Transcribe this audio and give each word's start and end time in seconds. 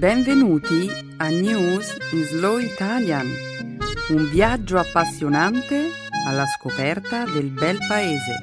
Benvenuti 0.00 0.88
a 1.18 1.28
News 1.28 1.94
in 2.12 2.24
Slow 2.24 2.56
Italian, 2.56 3.26
un 4.08 4.30
viaggio 4.30 4.78
appassionante 4.78 5.90
alla 6.26 6.46
scoperta 6.46 7.26
del 7.26 7.50
bel 7.50 7.76
paese. 7.86 8.38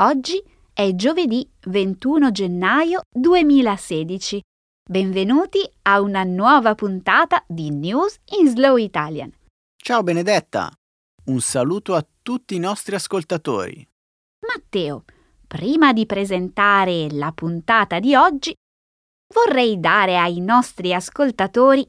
Oggi 0.00 0.42
è 0.74 0.94
giovedì 0.94 1.50
21 1.64 2.30
gennaio 2.30 3.00
2016 3.10 4.42
Benvenuti 4.90 5.60
a 5.82 6.00
una 6.00 6.24
nuova 6.24 6.74
puntata 6.74 7.44
di 7.46 7.70
News 7.70 8.18
in 8.40 8.48
Slow 8.48 8.74
Italian. 8.74 9.32
Ciao 9.80 10.02
Benedetta, 10.02 10.68
un 11.26 11.40
saluto 11.40 11.94
a 11.94 12.04
tutti 12.20 12.56
i 12.56 12.58
nostri 12.58 12.96
ascoltatori. 12.96 13.86
Matteo, 14.48 15.04
prima 15.46 15.92
di 15.92 16.06
presentare 16.06 17.06
la 17.12 17.30
puntata 17.30 18.00
di 18.00 18.16
oggi, 18.16 18.52
vorrei 19.32 19.78
dare 19.78 20.18
ai 20.18 20.40
nostri 20.40 20.92
ascoltatori 20.92 21.88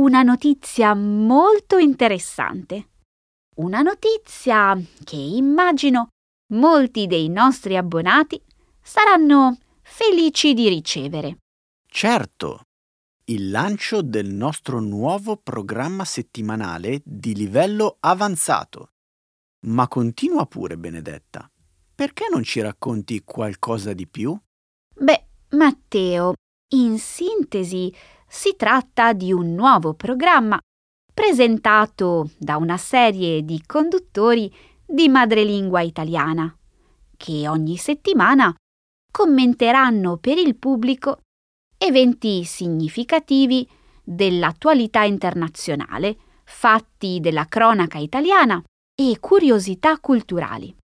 una 0.00 0.24
notizia 0.24 0.94
molto 0.94 1.78
interessante. 1.78 2.88
Una 3.58 3.82
notizia 3.82 4.76
che 5.04 5.14
immagino 5.14 6.08
molti 6.54 7.06
dei 7.06 7.28
nostri 7.28 7.76
abbonati 7.76 8.42
saranno 8.82 9.58
felici 9.80 10.54
di 10.54 10.68
ricevere. 10.68 11.36
Certo, 11.94 12.62
il 13.26 13.50
lancio 13.50 14.00
del 14.00 14.30
nostro 14.30 14.80
nuovo 14.80 15.36
programma 15.36 16.06
settimanale 16.06 17.02
di 17.04 17.34
livello 17.34 17.98
avanzato. 18.00 18.92
Ma 19.66 19.86
continua 19.88 20.46
pure, 20.46 20.78
Benedetta. 20.78 21.48
Perché 21.94 22.28
non 22.30 22.44
ci 22.44 22.62
racconti 22.62 23.22
qualcosa 23.24 23.92
di 23.92 24.08
più? 24.08 24.34
Beh, 24.96 25.26
Matteo, 25.50 26.32
in 26.74 26.98
sintesi, 26.98 27.94
si 28.26 28.56
tratta 28.56 29.12
di 29.12 29.30
un 29.30 29.52
nuovo 29.54 29.92
programma 29.92 30.58
presentato 31.12 32.30
da 32.38 32.56
una 32.56 32.78
serie 32.78 33.44
di 33.44 33.62
conduttori 33.66 34.52
di 34.84 35.10
madrelingua 35.10 35.82
italiana 35.82 36.56
che 37.18 37.46
ogni 37.46 37.76
settimana 37.76 38.52
commenteranno 39.10 40.16
per 40.16 40.38
il 40.38 40.56
pubblico 40.56 41.18
eventi 41.84 42.44
significativi 42.44 43.68
dell'attualità 44.04 45.02
internazionale, 45.02 46.16
fatti 46.44 47.18
della 47.20 47.46
cronaca 47.46 47.98
italiana 47.98 48.62
e 48.94 49.18
curiosità 49.18 49.98
culturali. 49.98 50.76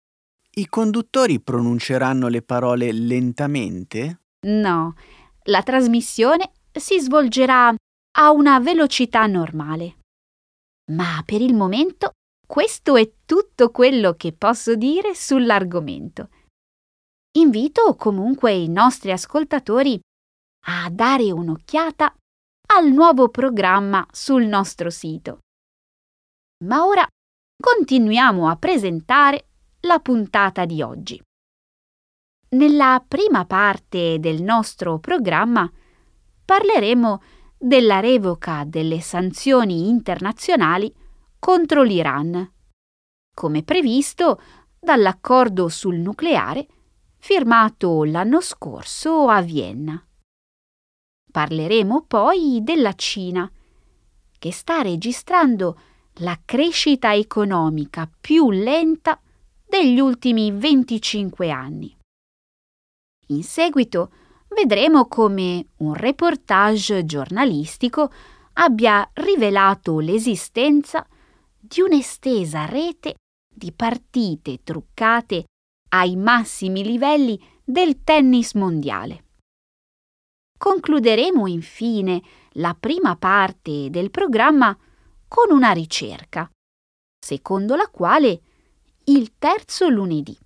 I 0.55 0.67
conduttori 0.69 1.39
pronunceranno 1.41 2.28
le 2.28 2.41
parole 2.41 2.92
lentamente? 2.92 4.20
No, 4.47 4.94
la 5.44 5.62
trasmissione 5.62 6.50
si 6.72 6.98
svolgerà 6.98 7.74
a 8.19 8.30
una 8.30 8.58
velocità 8.61 9.27
normale. 9.27 9.98
Ma 10.92 11.22
per 11.27 11.42
il 11.42 11.55
momento 11.55 12.12
questo 12.47 12.97
è 12.97 13.11
tutto 13.27 13.70
quello 13.70 14.14
che 14.14 14.33
posso 14.33 14.77
dire 14.77 15.14
sull'argomento. 15.14 16.30
Invito 17.36 17.94
comunque 17.97 18.55
i 18.55 18.69
nostri 18.69 19.12
ascoltatori 19.12 20.00
a 20.69 20.89
dare 20.91 21.31
un'occhiata 21.31 22.14
al 22.75 22.91
nuovo 22.91 23.28
programma 23.28 24.05
sul 24.11 24.45
nostro 24.45 24.91
sito. 24.91 25.41
Ma 26.64 26.84
ora 26.84 27.06
continuiamo 27.61 28.48
a 28.48 28.57
presentare 28.57 29.48
la 29.80 30.01
puntata 30.01 30.64
di 30.64 30.83
oggi. 30.83 31.23
Nella 32.48 33.05
prima 33.07 33.45
parte 33.45 34.18
del 34.18 34.42
nostro 34.42 34.98
programma 34.98 35.70
parleremo 36.45 37.23
della 37.58 38.01
revoca 38.01 38.64
delle 38.64 39.01
sanzioni 39.01 39.89
internazionali 39.89 40.92
contro 41.39 41.83
l'Iran, 41.83 42.52
come 43.35 43.63
previsto 43.63 44.40
dall'accordo 44.79 45.69
sul 45.69 45.96
nucleare 45.96 46.67
firmato 47.19 48.05
l'anno 48.05 48.40
scorso 48.40 49.29
a 49.29 49.40
Vienna. 49.42 50.05
Parleremo 51.36 52.07
poi 52.08 52.61
della 52.63 52.95
Cina, 52.95 53.47
che 54.39 54.52
sta 54.52 54.80
registrando 54.80 55.79
la 56.20 56.41
crescita 56.42 57.14
economica 57.14 58.11
più 58.19 58.51
lenta 58.51 59.20
degli 59.69 60.01
ultimi 60.01 60.51
25 60.51 61.51
anni. 61.51 61.95
In 63.27 63.42
seguito 63.42 64.13
vedremo 64.48 65.08
come 65.08 65.67
un 65.80 65.92
reportage 65.92 67.05
giornalistico 67.05 68.11
abbia 68.55 69.07
rivelato 69.13 69.98
l'esistenza 69.98 71.07
di 71.58 71.83
un'estesa 71.83 72.64
rete 72.64 73.17
di 73.46 73.73
partite 73.73 74.63
truccate 74.64 75.45
ai 75.91 76.17
massimi 76.17 76.83
livelli 76.83 77.39
del 77.63 78.05
tennis 78.05 78.55
mondiale. 78.55 79.25
Concluderemo 80.56 81.46
infine 81.46 82.22
la 82.52 82.74
prima 82.78 83.17
parte 83.17 83.90
del 83.90 84.11
programma 84.11 84.77
con 85.28 85.50
una 85.50 85.72
ricerca, 85.72 86.50
secondo 87.18 87.74
la 87.77 87.89
quale 87.89 88.40
il 89.05 89.34
terzo 89.39 89.89
lunedì 89.89 90.36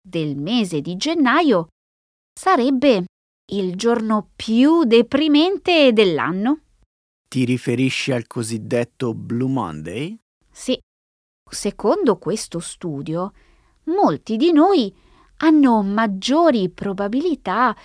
del 0.00 0.36
mese 0.36 0.80
di 0.80 0.96
gennaio 0.96 1.68
sarebbe 2.32 3.04
il 3.52 3.76
giorno 3.76 4.30
più 4.36 4.84
deprimente 4.84 5.92
dell'anno. 5.92 6.60
Ti 7.28 7.44
riferisci 7.44 8.12
al 8.12 8.26
cosiddetto 8.26 9.14
Blue 9.14 9.50
Monday? 9.50 10.16
Sì. 10.50 10.78
Secondo 11.48 12.18
questo 12.18 12.60
studio, 12.60 13.32
molti 13.84 14.36
di 14.36 14.52
noi 14.52 14.94
hanno 15.38 15.82
maggiori 15.82 16.68
probabilità 16.70 17.76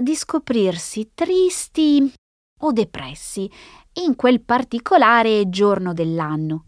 di 0.00 0.14
scoprirsi 0.14 1.10
tristi 1.14 2.12
o 2.60 2.72
depressi 2.72 3.50
in 4.04 4.16
quel 4.16 4.42
particolare 4.42 5.48
giorno 5.48 5.92
dell'anno. 5.92 6.64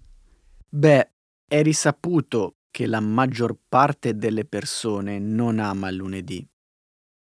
Beh, 0.68 1.12
è 1.46 1.62
risaputo 1.62 2.56
che 2.70 2.86
la 2.86 3.00
maggior 3.00 3.56
parte 3.68 4.16
delle 4.16 4.44
persone 4.44 5.18
non 5.18 5.58
ama 5.58 5.88
il 5.88 5.96
lunedì. 5.96 6.46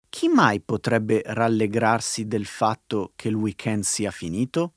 Chi 0.09 0.27
mai 0.27 0.59
potrebbe 0.59 1.21
rallegrarsi 1.25 2.27
del 2.27 2.45
fatto 2.45 3.13
che 3.15 3.29
il 3.29 3.35
weekend 3.35 3.83
sia 3.83 4.11
finito? 4.11 4.73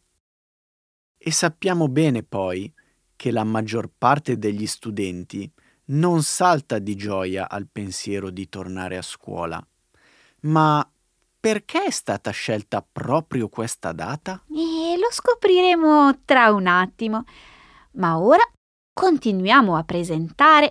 E 1.18 1.32
sappiamo 1.32 1.88
bene 1.88 2.22
poi 2.22 2.72
che 3.16 3.32
la 3.32 3.42
maggior 3.42 3.90
parte 3.96 4.38
degli 4.38 4.66
studenti 4.66 5.50
non 5.86 6.22
salta 6.22 6.78
di 6.78 6.94
gioia 6.94 7.48
al 7.48 7.68
pensiero 7.70 8.30
di 8.30 8.48
tornare 8.48 8.96
a 8.96 9.02
scuola 9.02 9.66
ma 10.44 10.88
perché 11.38 11.84
è 11.84 11.90
stata 11.90 12.30
scelta 12.30 12.84
proprio 12.90 13.48
questa 13.48 13.92
data? 13.92 14.42
E 14.48 14.96
lo 14.98 15.08
scopriremo 15.10 16.22
tra 16.24 16.50
un 16.50 16.66
attimo. 16.66 17.24
Ma 17.92 18.18
ora 18.18 18.42
continuiamo 18.92 19.76
a 19.76 19.84
presentare 19.84 20.70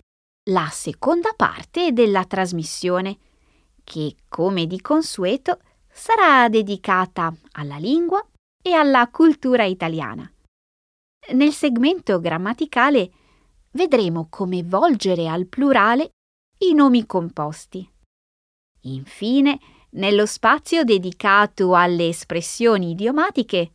la 0.49 0.67
seconda 0.71 1.33
parte 1.35 1.91
della 1.91 2.25
trasmissione, 2.25 3.17
che, 3.83 4.15
come 4.27 4.65
di 4.65 4.81
consueto, 4.81 5.59
sarà 5.91 6.49
dedicata 6.49 7.33
alla 7.51 7.77
lingua 7.77 8.25
e 8.61 8.73
alla 8.73 9.07
cultura 9.09 9.63
italiana. 9.63 10.29
Nel 11.33 11.51
segmento 11.51 12.19
grammaticale 12.19 13.11
vedremo 13.71 14.27
come 14.29 14.63
volgere 14.63 15.27
al 15.27 15.45
plurale 15.45 16.09
i 16.59 16.73
nomi 16.73 17.05
composti. 17.05 17.92
Infine, 18.85 19.59
nello 19.91 20.25
spazio 20.25 20.83
dedicato 20.83 21.75
alle 21.75 22.07
espressioni 22.07 22.91
idiomatiche, 22.91 23.73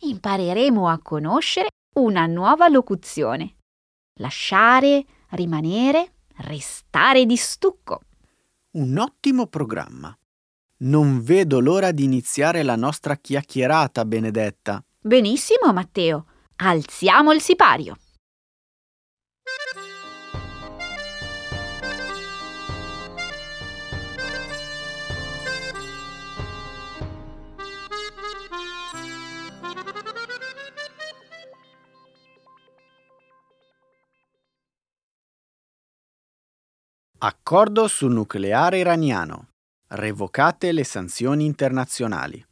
impareremo 0.00 0.88
a 0.88 0.98
conoscere 0.98 1.68
una 1.96 2.26
nuova 2.26 2.68
locuzione. 2.68 3.56
Lasciare, 4.20 5.04
rimanere, 5.30 6.12
restare 6.36 7.24
di 7.24 7.36
stucco. 7.36 8.00
Un 8.72 8.98
ottimo 8.98 9.46
programma. 9.46 10.16
Non 10.78 11.22
vedo 11.22 11.60
l'ora 11.60 11.92
di 11.92 12.04
iniziare 12.04 12.62
la 12.62 12.76
nostra 12.76 13.16
chiacchierata, 13.16 14.04
Benedetta. 14.04 14.84
Benissimo, 15.00 15.72
Matteo. 15.72 16.26
Alziamo 16.56 17.32
il 17.32 17.40
sipario. 17.40 17.96
Accordo 37.26 37.88
sul 37.88 38.12
nucleare 38.12 38.80
iraniano. 38.80 39.48
Revocate 39.88 40.72
le 40.72 40.84
sanzioni 40.84 41.46
internazionali. 41.46 42.44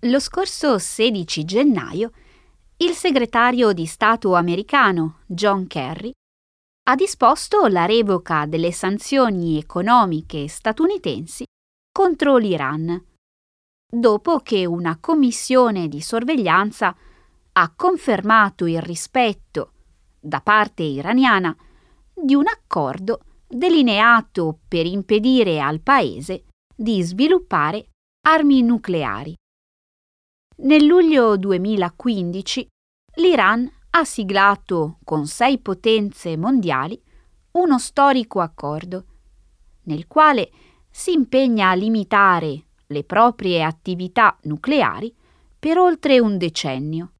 Lo 0.00 0.20
scorso 0.20 0.76
16 0.76 1.44
gennaio 1.46 2.10
il 2.76 2.90
segretario 2.90 3.72
di 3.72 3.86
Stato 3.86 4.34
americano 4.34 5.20
John 5.24 5.66
Kerry 5.66 6.12
ha 6.82 6.94
disposto 6.96 7.66
la 7.68 7.86
revoca 7.86 8.44
delle 8.44 8.72
sanzioni 8.72 9.56
economiche 9.56 10.48
statunitensi 10.48 11.46
contro 11.90 12.36
l'Iran, 12.36 13.06
dopo 13.90 14.40
che 14.40 14.66
una 14.66 14.98
commissione 15.00 15.88
di 15.88 16.02
sorveglianza 16.02 16.94
ha 17.52 17.72
confermato 17.74 18.66
il 18.66 18.82
rispetto 18.82 19.72
da 20.20 20.42
parte 20.42 20.82
iraniana 20.82 21.56
di 22.14 22.34
un 22.34 22.46
accordo 22.46 23.20
delineato 23.46 24.60
per 24.66 24.86
impedire 24.86 25.60
al 25.60 25.80
paese 25.80 26.44
di 26.74 27.02
sviluppare 27.02 27.90
armi 28.26 28.62
nucleari. 28.62 29.34
Nel 30.58 30.84
luglio 30.84 31.36
2015 31.36 32.68
l'Iran 33.16 33.70
ha 33.90 34.04
siglato 34.04 34.98
con 35.04 35.26
sei 35.26 35.58
potenze 35.58 36.36
mondiali 36.36 37.00
uno 37.52 37.78
storico 37.78 38.40
accordo, 38.40 39.04
nel 39.84 40.06
quale 40.06 40.50
si 40.90 41.12
impegna 41.12 41.70
a 41.70 41.74
limitare 41.74 42.64
le 42.86 43.04
proprie 43.04 43.62
attività 43.62 44.38
nucleari 44.42 45.14
per 45.58 45.78
oltre 45.78 46.20
un 46.20 46.38
decennio. 46.38 47.12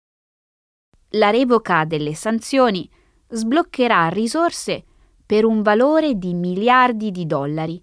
La 1.10 1.30
revoca 1.30 1.84
delle 1.84 2.14
sanzioni 2.14 2.88
sbloccherà 3.32 4.08
risorse 4.08 4.84
per 5.24 5.44
un 5.44 5.62
valore 5.62 6.18
di 6.18 6.34
miliardi 6.34 7.10
di 7.10 7.26
dollari 7.26 7.82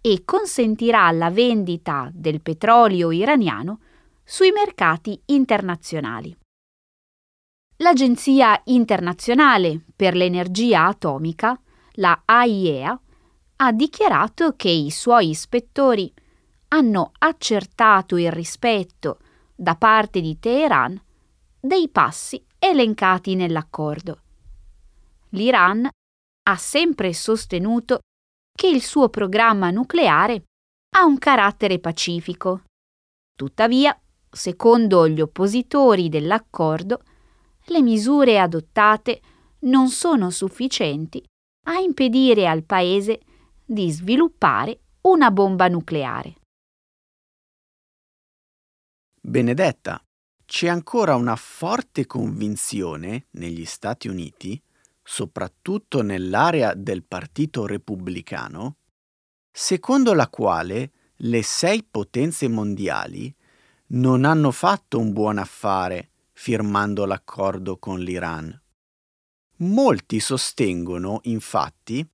e 0.00 0.22
consentirà 0.24 1.10
la 1.12 1.30
vendita 1.30 2.10
del 2.12 2.40
petrolio 2.40 3.10
iraniano 3.10 3.80
sui 4.24 4.50
mercati 4.50 5.20
internazionali. 5.26 6.36
L'Agenzia 7.76 8.60
internazionale 8.64 9.84
per 9.94 10.16
l'energia 10.16 10.86
atomica, 10.86 11.58
la 11.92 12.22
AIEA, 12.24 13.00
ha 13.56 13.72
dichiarato 13.72 14.54
che 14.56 14.68
i 14.68 14.90
suoi 14.90 15.30
ispettori 15.30 16.12
hanno 16.68 17.12
accertato 17.18 18.16
il 18.16 18.32
rispetto 18.32 19.18
da 19.54 19.76
parte 19.76 20.20
di 20.20 20.38
Teheran 20.38 21.00
dei 21.60 21.88
passi 21.88 22.44
elencati 22.58 23.34
nell'accordo. 23.34 24.22
L'Iran 25.30 25.88
ha 26.48 26.56
sempre 26.56 27.12
sostenuto 27.12 28.00
che 28.52 28.68
il 28.68 28.82
suo 28.82 29.08
programma 29.08 29.70
nucleare 29.70 30.44
ha 30.96 31.04
un 31.04 31.18
carattere 31.18 31.78
pacifico. 31.78 32.64
Tuttavia, 33.36 33.98
secondo 34.30 35.08
gli 35.08 35.20
oppositori 35.20 36.08
dell'accordo, 36.08 37.02
le 37.66 37.82
misure 37.82 38.38
adottate 38.38 39.20
non 39.60 39.88
sono 39.88 40.30
sufficienti 40.30 41.22
a 41.66 41.78
impedire 41.78 42.48
al 42.48 42.64
Paese 42.64 43.20
di 43.64 43.90
sviluppare 43.90 44.80
una 45.02 45.30
bomba 45.30 45.68
nucleare. 45.68 46.36
Benedetta, 49.20 50.02
c'è 50.46 50.68
ancora 50.68 51.14
una 51.14 51.36
forte 51.36 52.06
convinzione 52.06 53.26
negli 53.32 53.66
Stati 53.66 54.08
Uniti, 54.08 54.60
soprattutto 55.10 56.02
nell'area 56.02 56.74
del 56.74 57.02
Partito 57.02 57.64
Repubblicano, 57.64 58.76
secondo 59.50 60.12
la 60.12 60.28
quale 60.28 60.92
le 61.16 61.42
sei 61.42 61.82
potenze 61.82 62.46
mondiali 62.46 63.34
non 63.92 64.26
hanno 64.26 64.50
fatto 64.50 64.98
un 64.98 65.14
buon 65.14 65.38
affare 65.38 66.10
firmando 66.32 67.06
l'accordo 67.06 67.78
con 67.78 68.00
l'Iran. 68.00 68.54
Molti 69.60 70.20
sostengono, 70.20 71.20
infatti, 71.22 72.06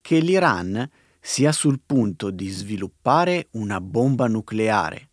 che 0.00 0.18
l'Iran 0.18 0.88
sia 1.20 1.52
sul 1.52 1.82
punto 1.84 2.30
di 2.30 2.48
sviluppare 2.48 3.48
una 3.52 3.78
bomba 3.78 4.26
nucleare 4.26 5.10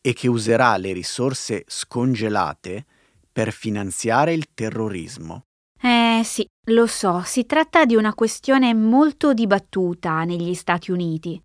e 0.00 0.14
che 0.14 0.26
userà 0.26 0.78
le 0.78 0.94
risorse 0.94 1.64
scongelate 1.66 2.86
per 3.30 3.52
finanziare 3.52 4.32
il 4.32 4.54
terrorismo. 4.54 5.45
Eh 5.80 6.22
sì, 6.24 6.46
lo 6.68 6.86
so, 6.86 7.22
si 7.22 7.46
tratta 7.46 7.84
di 7.84 7.94
una 7.94 8.14
questione 8.14 8.74
molto 8.74 9.34
dibattuta 9.34 10.24
negli 10.24 10.54
Stati 10.54 10.90
Uniti. 10.90 11.40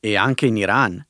E 0.00 0.16
anche 0.16 0.46
in 0.46 0.56
Iran. 0.56 1.04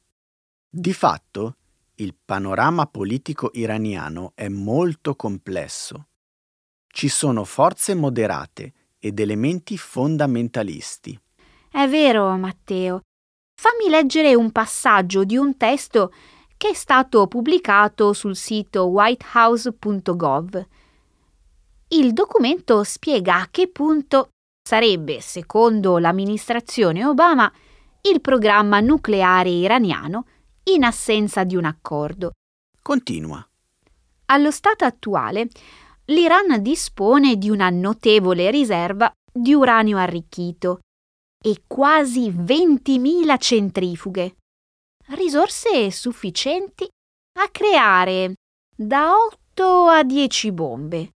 Di 0.69 0.93
fatto, 0.93 1.57
il 1.97 2.15
panorama 2.25 2.87
politico 2.87 3.51
iraniano 3.53 4.33
è 4.35 4.49
molto 4.49 5.15
complesso. 5.15 6.09
Ci 6.87 7.09
sono 7.09 7.45
forze 7.45 7.95
moderate 7.95 8.73
ed 8.99 9.21
elementi 9.21 9.77
fondamentalisti. 9.77 11.19
È 11.71 11.87
vero, 11.89 12.37
Matteo. 12.37 13.01
Fammi 13.55 13.89
leggere 13.89 14.35
un 14.35 14.51
passaggio 14.51 15.25
di 15.25 15.37
un 15.37 15.57
testo 15.57 16.13
che 16.57 16.71
è 16.71 16.75
stato 16.75 17.27
pubblicato 17.27 18.13
sul 18.13 18.37
sito 18.37 18.87
whitehouse.gov. 18.87 20.67
Il 21.93 22.15
documento 22.15 22.85
spiega 22.85 23.41
a 23.41 23.49
che 23.51 23.69
punto 23.69 24.31
sarebbe, 24.67 25.21
secondo 25.21 25.99
l'amministrazione 25.99 27.05
Obama, 27.05 27.53
il 28.11 28.23
programma 28.23 28.81
nucleare 28.81 29.51
iraniano 29.51 30.25
in 30.71 30.85
assenza 30.85 31.45
di 31.45 31.55
un 31.55 31.67
accordo. 31.67 32.31
Continua. 32.81 33.47
Allo 34.27 34.51
stato 34.51 34.87
attuale, 34.87 35.51
l'Iran 36.07 36.63
dispone 36.63 37.37
di 37.37 37.51
una 37.51 37.69
notevole 37.69 38.51
riserva 38.51 39.13
di 39.31 39.53
uranio 39.53 39.99
arricchito 39.99 40.81
e 41.45 41.65
quasi 41.67 42.31
20.000 42.31 43.39
centrifughe, 43.39 44.37
risorse 45.09 45.91
sufficienti 45.91 46.89
a 47.39 47.51
creare 47.51 48.33
da 48.75 49.13
8 49.15 49.89
a 49.89 50.03
10 50.03 50.53
bombe. 50.53 51.11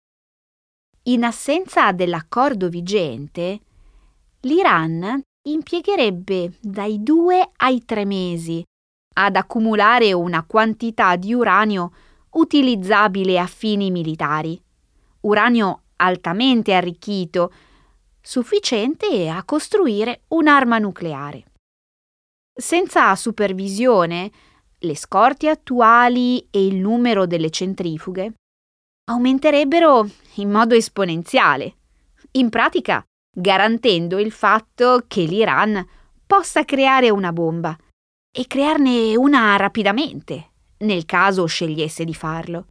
In 1.07 1.25
assenza 1.25 1.91
dell'accordo 1.91 2.69
vigente, 2.69 3.59
l'Iran 4.41 5.21
impiegherebbe 5.49 6.53
dai 6.61 7.03
due 7.03 7.51
ai 7.57 7.83
tre 7.83 8.05
mesi 8.05 8.63
ad 9.15 9.35
accumulare 9.35 10.13
una 10.13 10.45
quantità 10.45 11.17
di 11.17 11.33
uranio 11.33 11.91
utilizzabile 12.31 13.37
a 13.37 13.45
fini 13.47 13.91
militari, 13.91 14.57
uranio 15.21 15.81
altamente 15.97 16.73
arricchito, 16.73 17.51
sufficiente 18.21 19.27
a 19.27 19.43
costruire 19.43 20.21
un'arma 20.29 20.77
nucleare. 20.77 21.43
Senza 22.53 23.13
supervisione, 23.15 24.31
le 24.79 24.95
scorte 24.95 25.49
attuali 25.49 26.47
e 26.49 26.65
il 26.65 26.77
numero 26.77 27.25
delle 27.25 27.49
centrifughe 27.49 28.35
aumenterebbero 29.05 30.09
in 30.35 30.49
modo 30.49 30.75
esponenziale, 30.75 31.75
in 32.31 32.49
pratica 32.49 33.03
garantendo 33.35 34.19
il 34.19 34.31
fatto 34.31 35.03
che 35.07 35.23
l'Iran 35.23 35.85
possa 36.25 36.63
creare 36.63 37.09
una 37.09 37.33
bomba 37.33 37.75
e 38.35 38.47
crearne 38.47 39.15
una 39.15 39.55
rapidamente, 39.57 40.51
nel 40.77 41.05
caso 41.05 41.45
scegliesse 41.45 42.05
di 42.05 42.13
farlo. 42.13 42.67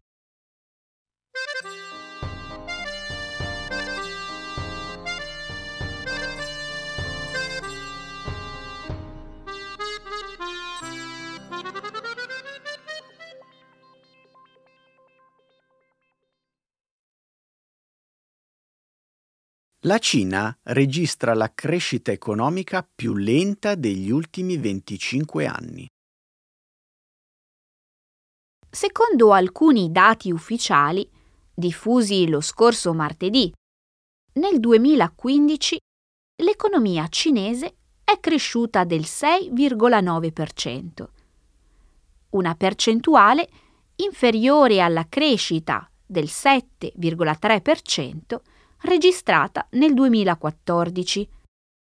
La 19.85 19.99
Cina 19.99 20.57
registra 20.62 21.35
la 21.35 21.53
crescita 21.53 22.12
economica 22.12 22.89
più 22.95 23.17
lenta 23.17 23.75
degli 23.75 24.11
ultimi 24.11 24.57
25 24.57 25.45
anni. 25.45 25.89
Secondo 28.71 29.33
alcuni 29.33 29.91
dati 29.91 30.31
ufficiali 30.31 31.05
diffusi 31.53 32.29
lo 32.29 32.41
scorso 32.41 32.95
martedì, 32.95 33.53
nel 34.35 34.61
2015 34.61 35.81
l'economia 36.45 37.09
cinese 37.09 37.75
è 38.05 38.21
cresciuta 38.21 38.85
del 38.85 39.01
6,9%, 39.01 41.07
una 42.31 42.55
percentuale 42.55 43.49
inferiore 43.97 44.81
alla 44.81 45.09
crescita 45.09 45.91
del 46.07 46.27
7,3% 46.27 48.51
registrata 48.83 49.67
nel 49.73 49.93
2014 49.95 51.29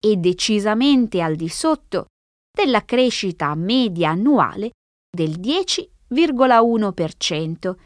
e 0.02 0.16
decisamente 0.16 1.20
al 1.20 1.36
di 1.36 1.48
sotto 1.48 2.06
della 2.52 2.84
crescita 2.84 3.54
media 3.54 4.10
annuale 4.10 4.70
del 5.10 5.38
10,1% 5.38 7.76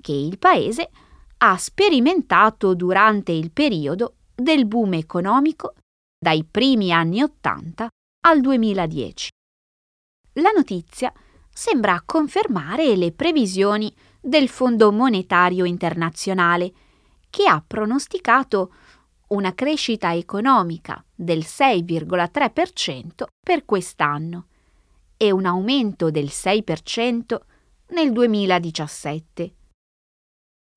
che 0.00 0.12
il 0.12 0.38
Paese 0.38 0.90
ha 1.38 1.56
sperimentato 1.56 2.74
durante 2.74 3.32
il 3.32 3.50
periodo 3.50 4.14
del 4.34 4.66
boom 4.66 4.92
economico 4.94 5.74
dai 6.18 6.44
primi 6.44 6.92
anni 6.92 7.22
Ottanta 7.22 7.88
al 8.26 8.40
2010. 8.40 9.30
La 10.34 10.50
notizia 10.50 11.12
sembra 11.52 12.02
confermare 12.04 12.96
le 12.96 13.12
previsioni 13.12 13.94
del 14.20 14.48
Fondo 14.48 14.92
Monetario 14.92 15.64
Internazionale, 15.64 16.72
che 17.30 17.46
ha 17.46 17.62
pronosticato 17.66 18.72
una 19.28 19.54
crescita 19.54 20.14
economica 20.14 21.02
del 21.14 21.40
6,3% 21.40 23.24
per 23.40 23.64
quest'anno 23.64 24.46
e 25.16 25.30
un 25.30 25.44
aumento 25.44 26.10
del 26.10 26.26
6% 26.26 27.38
nel 27.88 28.12
2017. 28.12 29.54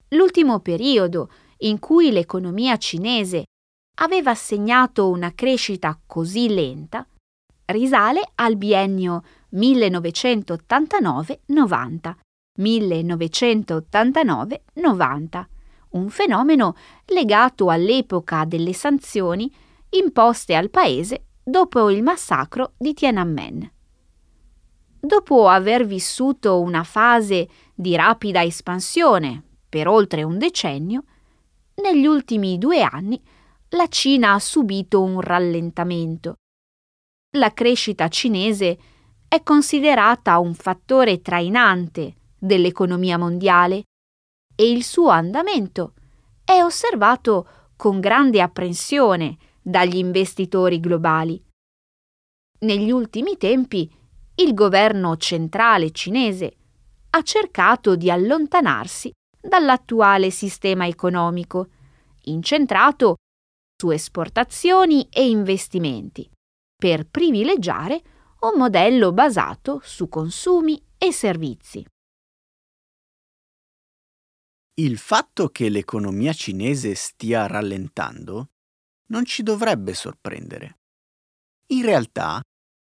L'ultimo 0.10 0.60
periodo 0.60 1.32
in 1.60 1.80
cui 1.80 2.12
l'economia 2.12 2.76
cinese 2.78 3.46
aveva 4.00 4.36
segnato 4.36 5.10
una 5.10 5.34
crescita 5.34 5.98
così 6.06 6.50
lenta 6.50 7.08
risale 7.66 8.22
al 8.36 8.58
biennio 8.58 9.24
1989-90. 9.54 12.16
1989-90, 12.60 15.46
un 15.92 16.10
fenomeno 16.10 16.76
legato 17.06 17.70
all'epoca 17.70 18.46
delle 18.46 18.74
sanzioni 18.74 19.52
imposte 19.90 20.56
al 20.56 20.70
paese 20.70 21.26
dopo 21.44 21.90
il 21.90 22.04
massacro 22.04 22.74
di 22.78 22.94
Tiananmen. 22.94 23.72
Dopo 25.00 25.48
aver 25.48 25.86
vissuto 25.86 26.62
una 26.62 26.84
fase 26.84 27.50
di 27.74 27.96
rapida 27.96 28.44
espansione 28.44 29.44
per 29.68 29.88
oltre 29.88 30.24
un 30.24 30.38
decennio, 30.38 31.04
negli 31.76 32.06
ultimi 32.06 32.58
due 32.58 32.84
anni 32.84 33.22
la 33.70 33.88
Cina 33.88 34.34
ha 34.34 34.40
subito 34.40 35.02
un 35.02 35.20
rallentamento. 35.22 36.36
La 37.38 37.54
crescita 37.54 38.10
cinese 38.10 38.78
è 39.28 39.42
considerata 39.44 40.38
un 40.40 40.54
fattore 40.54 41.22
trainante 41.22 42.16
dell'economia 42.38 43.18
mondiale 43.18 43.86
e 44.62 44.70
il 44.70 44.84
suo 44.84 45.10
andamento 45.10 45.94
è 46.46 46.62
osservato 46.62 47.72
con 47.76 48.00
grande 48.00 48.42
apprensione 48.42 49.36
dagli 49.60 49.96
investitori 49.96 50.80
globali. 50.80 51.44
Negli 52.60 52.92
ultimi 52.92 53.38
tempi 53.38 53.92
il 54.36 54.54
governo 54.54 55.18
centrale 55.18 55.90
cinese 55.90 56.56
ha 57.10 57.24
cercato 57.24 57.96
di 57.96 58.12
allontanarsi 58.12 59.12
dall'attuale 59.42 60.30
sistema 60.30 60.86
economico, 60.86 61.70
incentrato 62.26 63.16
su 63.82 63.90
esportazioni 63.90 65.08
e 65.10 65.28
investimenti, 65.28 66.30
per 66.78 67.08
privilegiare 67.08 68.00
un 68.42 68.60
modello 68.60 69.12
basato 69.12 69.82
su 69.84 70.08
consumi 70.08 70.80
e 71.00 71.12
servizi. 71.12 71.84
Il 74.76 74.98
fatto 74.98 75.50
che 75.50 75.68
l'economia 75.70 76.32
cinese 76.32 76.96
stia 76.96 77.46
rallentando 77.46 78.52
non 79.08 79.26
ci 79.26 79.44
dovrebbe 79.44 79.94
sorprendere. 79.94 80.80
In 81.68 81.84
realtà 81.84 82.42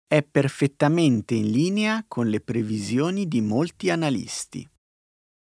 è 0.07 0.23
perfettamente 0.23 1.33
in 1.33 1.51
linea 1.51 2.05
con 2.07 2.27
le 2.27 2.39
previsioni 2.39 3.27
di 3.27 3.41
molti 3.41 3.89
analisti. 3.89 4.67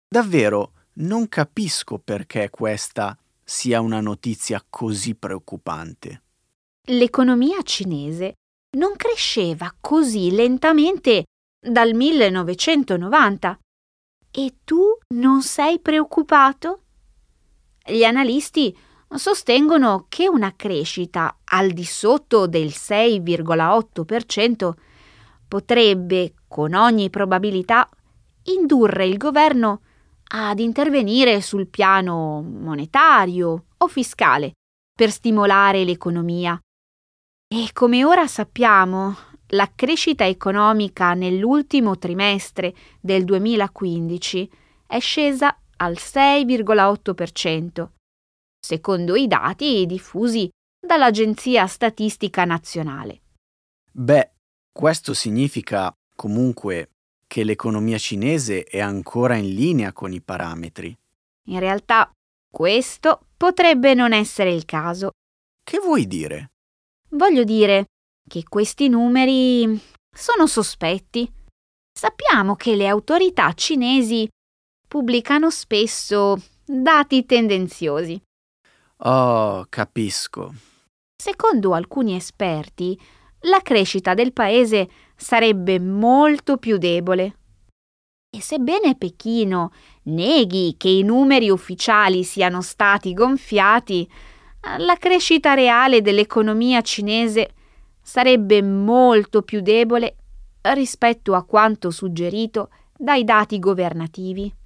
Davvero 0.08 0.74
non 0.96 1.28
capisco 1.30 2.00
perché 2.00 2.50
questa 2.50 3.18
sia 3.44 3.80
una 3.80 4.02
notizia 4.02 4.64
così 4.70 5.16
preoccupante. 5.16 6.24
L'economia 6.88 7.62
cinese 7.62 8.34
non 8.78 8.96
cresceva 8.96 9.74
così 9.80 10.32
lentamente 10.32 11.26
dal 11.60 11.94
1990. 11.94 13.60
E 14.32 14.56
tu 14.64 14.95
non 15.16 15.42
sei 15.42 15.80
preoccupato? 15.80 16.82
Gli 17.86 18.04
analisti 18.04 18.78
sostengono 19.14 20.06
che 20.10 20.28
una 20.28 20.54
crescita 20.56 21.38
al 21.44 21.70
di 21.72 21.86
sotto 21.86 22.48
del 22.48 22.68
6,8% 22.68 24.72
potrebbe, 25.48 26.34
con 26.48 26.74
ogni 26.74 27.10
probabilità, 27.10 27.90
indurre 28.44 29.06
il 29.06 29.18
governo 29.18 29.82
ad 30.28 30.60
intervenire 30.60 31.42
sul 31.42 31.68
piano 31.68 32.42
monetario 32.42 33.66
o 33.78 33.88
fiscale 33.88 34.54
per 34.94 35.12
stimolare 35.12 35.84
l'economia. 35.84 36.60
E 37.48 37.70
come 37.74 38.04
ora 38.04 38.26
sappiamo, 38.28 39.16
la 39.50 39.72
crescita 39.74 40.26
economica 40.26 41.14
nell'ultimo 41.14 41.98
trimestre 41.98 42.74
del 43.00 43.24
2015 43.24 44.50
è 44.88 45.00
scesa 45.00 45.58
al 45.78 45.94
6,8%, 45.94 47.90
secondo 48.60 49.16
i 49.16 49.28
dati 49.28 49.86
diffusi 49.86 50.50
dall'Agenzia 50.80 51.68
Statistica 51.68 52.46
Nazionale. 52.46 53.22
Beh, 53.92 54.32
questo 54.72 55.14
significa 55.14 55.94
comunque 56.16 56.90
che 57.28 57.44
l'economia 57.44 57.98
cinese 57.98 58.64
è 58.64 58.80
ancora 58.80 59.36
in 59.36 59.54
linea 59.54 59.92
con 59.94 60.14
i 60.14 60.22
parametri. 60.22 60.96
In 61.48 61.60
realtà, 61.60 62.12
questo 62.50 63.28
potrebbe 63.36 63.94
non 63.94 64.14
essere 64.14 64.54
il 64.54 64.66
caso. 64.66 65.12
Che 65.64 65.80
vuoi 65.80 66.08
dire? 66.08 66.52
Voglio 67.10 67.44
dire 67.44 67.86
che 68.28 68.44
questi 68.48 68.88
numeri 68.88 69.80
sono 70.16 70.48
sospetti. 70.48 71.32
Sappiamo 71.92 72.56
che 72.56 72.76
le 72.76 72.88
autorità 72.88 73.54
cinesi 73.54 74.28
pubblicano 74.96 75.50
spesso 75.50 76.42
dati 76.64 77.26
tendenziosi. 77.26 78.18
Oh, 79.00 79.66
capisco. 79.68 80.54
Secondo 81.22 81.74
alcuni 81.74 82.16
esperti, 82.16 82.98
la 83.42 83.60
crescita 83.62 84.14
del 84.14 84.32
paese 84.32 84.90
sarebbe 85.14 85.82
molto 85.82 86.56
più 86.56 86.78
debole. 86.78 87.36
E 88.30 88.40
sebbene 88.40 88.96
Pechino 88.96 89.74
neghi 90.04 90.76
che 90.78 90.88
i 90.88 91.04
numeri 91.04 91.50
ufficiali 91.50 92.24
siano 92.24 92.62
stati 92.62 93.14
gonfiati, 93.14 94.10
la 94.78 94.96
crescita 94.96 95.56
reale 95.56 96.02
dell'economia 96.02 96.80
cinese 96.80 97.54
sarebbe 98.02 98.62
molto 98.62 99.42
più 99.42 99.60
debole 99.60 100.16
rispetto 100.62 101.34
a 101.36 101.44
quanto 101.44 101.92
suggerito 101.92 102.70
dai 102.98 103.26
dati 103.26 103.60
governativi. 103.60 104.64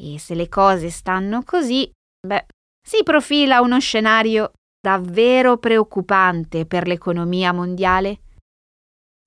E 0.00 0.18
se 0.18 0.34
le 0.34 0.48
cose 0.48 0.90
stanno 0.90 1.42
così, 1.42 1.90
beh, 2.24 2.46
si 2.80 3.02
profila 3.02 3.60
uno 3.60 3.80
scenario 3.80 4.52
davvero 4.80 5.58
preoccupante 5.58 6.66
per 6.66 6.86
l'economia 6.86 7.52
mondiale. 7.52 8.20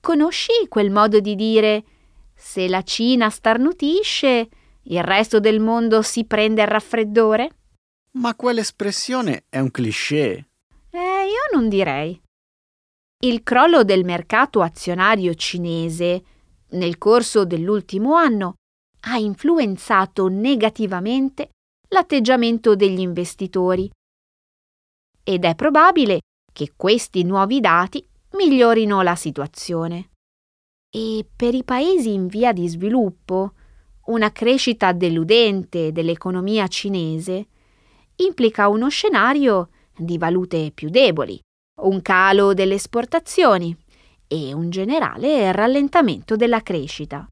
Conosci 0.01 0.67
quel 0.69 0.89
modo 0.89 1.19
di 1.19 1.35
dire 1.35 1.83
se 2.33 2.67
la 2.69 2.81
Cina 2.83 3.29
starnutisce, 3.29 4.49
il 4.83 5.03
resto 5.03 5.39
del 5.39 5.59
mondo 5.59 6.01
si 6.01 6.25
prende 6.25 6.61
il 6.61 6.67
raffreddore? 6.67 7.49
Ma 8.13 8.33
quell'espressione 8.33 9.45
è 9.49 9.59
un 9.59 9.69
cliché. 9.71 10.47
Eh, 10.89 10.97
io 10.97 11.53
non 11.53 11.69
direi. 11.69 12.19
Il 13.23 13.43
crollo 13.43 13.83
del 13.83 14.03
mercato 14.03 14.61
azionario 14.61 15.35
cinese 15.35 16.23
nel 16.71 16.97
corso 16.97 17.45
dell'ultimo 17.45 18.15
anno 18.15 18.55
ha 19.01 19.17
influenzato 19.17 20.27
negativamente 20.27 21.49
l'atteggiamento 21.89 22.75
degli 22.75 22.99
investitori. 22.99 23.89
Ed 25.23 25.45
è 25.45 25.55
probabile 25.55 26.21
che 26.51 26.73
questi 26.75 27.23
nuovi 27.23 27.59
dati 27.59 28.05
migliorino 28.33 29.01
la 29.01 29.15
situazione. 29.15 30.09
E 30.93 31.25
per 31.35 31.53
i 31.53 31.63
paesi 31.63 32.13
in 32.13 32.27
via 32.27 32.51
di 32.51 32.67
sviluppo, 32.67 33.53
una 34.05 34.31
crescita 34.31 34.91
deludente 34.91 35.91
dell'economia 35.91 36.67
cinese 36.67 37.47
implica 38.17 38.67
uno 38.67 38.89
scenario 38.89 39.69
di 39.95 40.17
valute 40.17 40.71
più 40.73 40.89
deboli, 40.89 41.39
un 41.81 42.01
calo 42.01 42.53
delle 42.53 42.75
esportazioni 42.75 43.75
e 44.27 44.53
un 44.53 44.69
generale 44.69 45.51
rallentamento 45.51 46.35
della 46.35 46.61
crescita. 46.61 47.25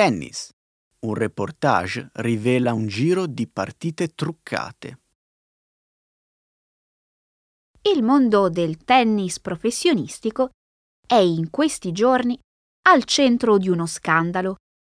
Tennis. 0.00 0.48
Un 1.00 1.12
reportage 1.12 2.08
rivela 2.14 2.72
un 2.72 2.86
giro 2.86 3.26
di 3.26 3.46
partite 3.46 4.14
truccate. 4.14 4.98
Il 7.82 8.02
mondo 8.02 8.48
del 8.48 8.78
tennis 8.78 9.38
professionistico 9.40 10.52
è 11.06 11.16
in 11.16 11.50
questi 11.50 11.92
giorni 11.92 12.38
al 12.88 13.04
centro 13.04 13.58
di 13.58 13.68
uno 13.68 13.84
scandalo 13.84 14.54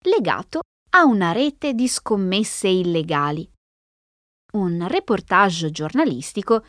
legato 0.04 0.60
a 0.90 1.04
una 1.04 1.32
rete 1.32 1.72
di 1.72 1.88
scommesse 1.88 2.68
illegali. 2.68 3.50
Un 4.52 4.86
reportage 4.86 5.70
giornalistico 5.70 6.62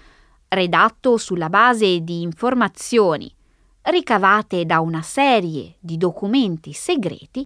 redatto 0.47 1.17
sulla 1.17 1.49
base 1.49 1.99
di 1.99 2.21
informazioni 2.21 3.29
ricavate 3.81 4.65
da 4.65 4.79
una 4.79 5.01
serie 5.01 5.75
di 5.81 5.97
documenti 5.97 6.71
segreti, 6.71 7.43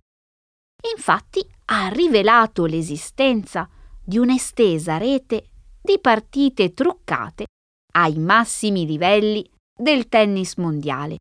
infatti 0.93 1.45
ha 1.65 1.87
rivelato 1.89 2.65
l'esistenza 2.65 3.69
di 4.03 4.17
un'estesa 4.17 4.97
rete 4.97 5.49
di 5.81 5.99
partite 5.99 6.73
truccate 6.73 7.45
ai 7.93 8.17
massimi 8.17 8.85
livelli 8.85 9.47
del 9.77 10.07
tennis 10.07 10.55
mondiale. 10.55 11.17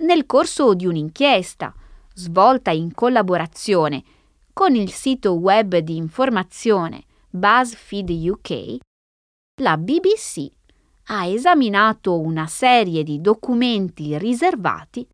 Nel 0.00 0.26
corso 0.26 0.74
di 0.74 0.86
un'inchiesta 0.86 1.74
svolta 2.14 2.70
in 2.70 2.94
collaborazione 2.94 4.02
con 4.52 4.74
il 4.74 4.90
sito 4.90 5.34
web 5.34 5.76
di 5.78 5.96
informazione 5.96 7.04
BuzzFeed 7.30 8.10
UK, 8.10 8.76
la 9.62 9.76
BBC 9.76 10.50
ha 11.04 11.26
esaminato 11.26 12.18
una 12.18 12.46
serie 12.46 13.02
di 13.02 13.20
documenti 13.20 14.16
riservati 14.18 15.06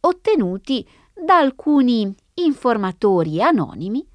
ottenuti 0.00 0.88
da 1.14 1.38
alcuni 1.38 2.12
informatori 2.34 3.42
anonimi 3.42 4.06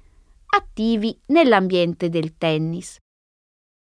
attivi 0.46 1.16
nell'ambiente 1.26 2.08
del 2.08 2.36
tennis. 2.36 2.96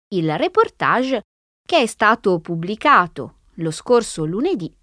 Il 0.08 0.36
reportage, 0.36 1.22
che 1.64 1.82
è 1.82 1.86
stato 1.86 2.40
pubblicato 2.40 3.36
lo 3.54 3.70
scorso 3.70 4.24
lunedì, 4.24 4.74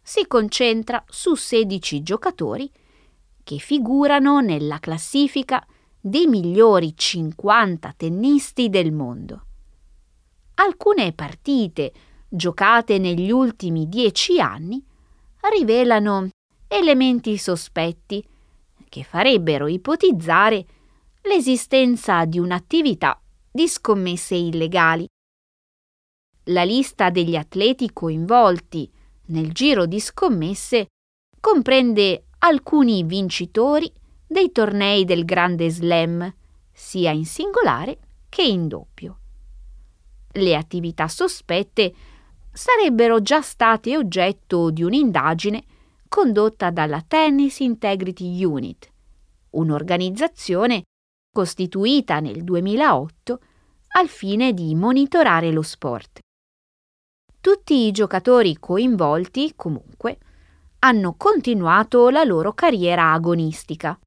si 0.00 0.26
concentra 0.26 1.02
su 1.08 1.34
16 1.34 2.02
giocatori 2.02 2.70
che 3.42 3.58
figurano 3.58 4.40
nella 4.40 4.78
classifica 4.78 5.66
dei 6.00 6.26
migliori 6.26 6.94
50 6.96 7.94
tennisti 7.96 8.68
del 8.68 8.92
mondo. 8.92 9.44
Alcune 10.54 11.12
partite 11.12 11.92
giocate 12.28 12.98
negli 12.98 13.30
ultimi 13.30 13.88
dieci 13.88 14.40
anni 14.40 14.84
rivelano 15.52 16.28
elementi 16.66 17.36
sospetti 17.38 18.26
che 18.88 19.02
farebbero 19.02 19.66
ipotizzare 19.66 20.64
l'esistenza 21.22 22.24
di 22.24 22.38
un'attività 22.38 23.20
di 23.50 23.68
scommesse 23.68 24.34
illegali. 24.34 25.06
La 26.44 26.64
lista 26.64 27.10
degli 27.10 27.36
atleti 27.36 27.92
coinvolti 27.92 28.90
nel 29.26 29.52
giro 29.52 29.86
di 29.86 30.00
scommesse 30.00 30.86
comprende 31.40 32.24
alcuni 32.38 33.02
vincitori 33.02 33.92
dei 34.26 34.52
tornei 34.52 35.04
del 35.04 35.24
Grande 35.24 35.70
Slam, 35.70 36.32
sia 36.72 37.10
in 37.10 37.26
singolare 37.26 37.98
che 38.28 38.42
in 38.42 38.68
doppio 38.68 39.18
le 40.32 40.54
attività 40.54 41.08
sospette 41.08 41.94
sarebbero 42.52 43.20
già 43.20 43.40
state 43.40 43.96
oggetto 43.96 44.70
di 44.70 44.82
un'indagine 44.82 45.64
condotta 46.08 46.70
dalla 46.70 47.02
Tennis 47.06 47.60
Integrity 47.60 48.42
Unit, 48.44 48.90
un'organizzazione 49.50 50.82
costituita 51.30 52.20
nel 52.20 52.42
2008 52.42 53.40
al 53.90 54.08
fine 54.08 54.52
di 54.52 54.74
monitorare 54.74 55.50
lo 55.52 55.62
sport. 55.62 56.18
Tutti 57.40 57.86
i 57.86 57.92
giocatori 57.92 58.56
coinvolti, 58.58 59.52
comunque, 59.54 60.18
hanno 60.80 61.14
continuato 61.16 62.10
la 62.10 62.24
loro 62.24 62.52
carriera 62.52 63.12
agonistica. 63.12 63.98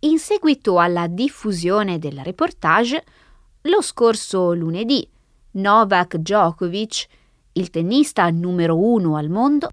In 0.00 0.18
seguito 0.18 0.78
alla 0.78 1.06
diffusione 1.06 1.98
del 1.98 2.20
reportage, 2.24 3.04
lo 3.62 3.80
scorso 3.80 4.52
lunedì 4.54 5.08
Novak 5.52 6.16
Djokovic, 6.16 7.06
il 7.52 7.70
tennista 7.70 8.28
numero 8.30 8.76
uno 8.78 9.16
al 9.16 9.28
mondo, 9.28 9.68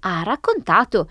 ha 0.00 0.22
raccontato 0.22 1.10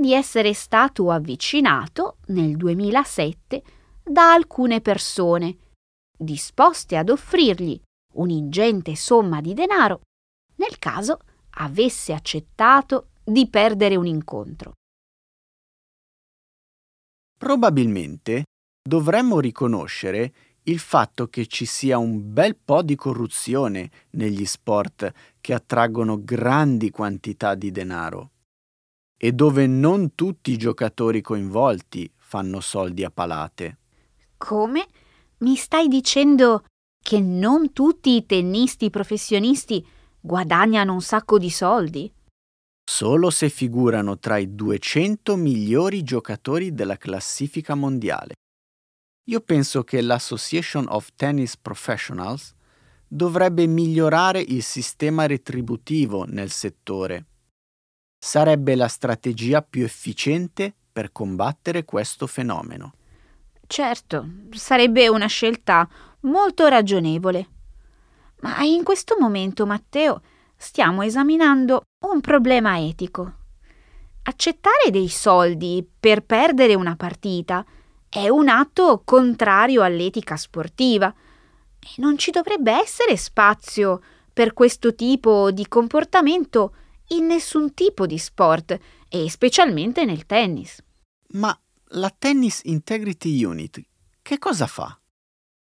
di 0.00 0.12
essere 0.12 0.52
stato 0.52 1.10
avvicinato 1.10 2.18
nel 2.26 2.56
2007 2.56 3.62
da 4.02 4.32
alcune 4.32 4.80
persone 4.80 5.56
disposte 6.16 6.96
ad 6.96 7.08
offrirgli 7.10 7.80
un'ingente 8.14 8.96
somma 8.96 9.40
di 9.40 9.54
denaro 9.54 10.00
nel 10.56 10.78
caso 10.78 11.18
avesse 11.58 12.12
accettato 12.12 13.10
di 13.22 13.48
perdere 13.48 13.96
un 13.96 14.06
incontro. 14.06 14.72
Probabilmente 17.36 18.44
dovremmo 18.82 19.40
riconoscere 19.40 20.32
il 20.68 20.78
fatto 20.78 21.28
che 21.28 21.46
ci 21.46 21.64
sia 21.64 21.98
un 21.98 22.32
bel 22.32 22.56
po' 22.56 22.82
di 22.82 22.96
corruzione 22.96 23.90
negli 24.10 24.46
sport 24.46 25.12
che 25.40 25.54
attraggono 25.54 26.22
grandi 26.22 26.90
quantità 26.90 27.54
di 27.54 27.70
denaro 27.70 28.30
e 29.16 29.32
dove 29.32 29.66
non 29.66 30.14
tutti 30.14 30.50
i 30.50 30.56
giocatori 30.56 31.22
coinvolti 31.22 32.10
fanno 32.16 32.60
soldi 32.60 33.04
a 33.04 33.10
palate. 33.10 33.78
Come? 34.36 34.86
Mi 35.38 35.56
stai 35.56 35.88
dicendo 35.88 36.64
che 37.02 37.20
non 37.20 37.72
tutti 37.72 38.16
i 38.16 38.26
tennisti 38.26 38.90
professionisti 38.90 39.86
guadagnano 40.20 40.92
un 40.92 41.00
sacco 41.00 41.38
di 41.38 41.50
soldi? 41.50 42.12
Solo 42.88 43.30
se 43.30 43.48
figurano 43.48 44.18
tra 44.18 44.36
i 44.36 44.54
200 44.54 45.36
migliori 45.36 46.02
giocatori 46.02 46.74
della 46.74 46.96
classifica 46.96 47.74
mondiale. 47.74 48.34
Io 49.28 49.40
penso 49.40 49.82
che 49.82 50.00
l'Association 50.02 50.86
of 50.88 51.10
Tennis 51.16 51.56
Professionals 51.56 52.54
dovrebbe 53.08 53.66
migliorare 53.66 54.40
il 54.40 54.62
sistema 54.62 55.26
retributivo 55.26 56.24
nel 56.24 56.50
settore. 56.50 57.26
Sarebbe 58.16 58.76
la 58.76 58.86
strategia 58.86 59.62
più 59.62 59.82
efficiente 59.82 60.72
per 60.92 61.10
combattere 61.10 61.84
questo 61.84 62.28
fenomeno. 62.28 62.94
Certo, 63.66 64.28
sarebbe 64.50 65.08
una 65.08 65.26
scelta 65.26 65.88
molto 66.20 66.68
ragionevole. 66.68 67.48
Ma 68.42 68.62
in 68.62 68.84
questo 68.84 69.16
momento, 69.18 69.66
Matteo, 69.66 70.22
stiamo 70.56 71.02
esaminando 71.02 71.82
un 72.06 72.20
problema 72.20 72.78
etico. 72.78 73.32
Accettare 74.22 74.90
dei 74.90 75.08
soldi 75.08 75.84
per 75.98 76.22
perdere 76.22 76.74
una 76.74 76.94
partita 76.94 77.66
è 78.16 78.30
un 78.30 78.48
atto 78.48 79.02
contrario 79.04 79.82
all'etica 79.82 80.36
sportiva 80.36 81.14
e 81.78 81.88
non 81.96 82.16
ci 82.16 82.30
dovrebbe 82.30 82.72
essere 82.72 83.14
spazio 83.18 84.00
per 84.32 84.54
questo 84.54 84.94
tipo 84.94 85.50
di 85.50 85.68
comportamento 85.68 86.74
in 87.08 87.26
nessun 87.26 87.74
tipo 87.74 88.06
di 88.06 88.16
sport 88.16 88.78
e 89.10 89.28
specialmente 89.28 90.06
nel 90.06 90.24
tennis. 90.24 90.82
Ma 91.32 91.54
la 91.88 92.08
Tennis 92.08 92.62
Integrity 92.64 93.44
Unit 93.44 93.82
che 94.22 94.38
cosa 94.38 94.66
fa? 94.66 94.98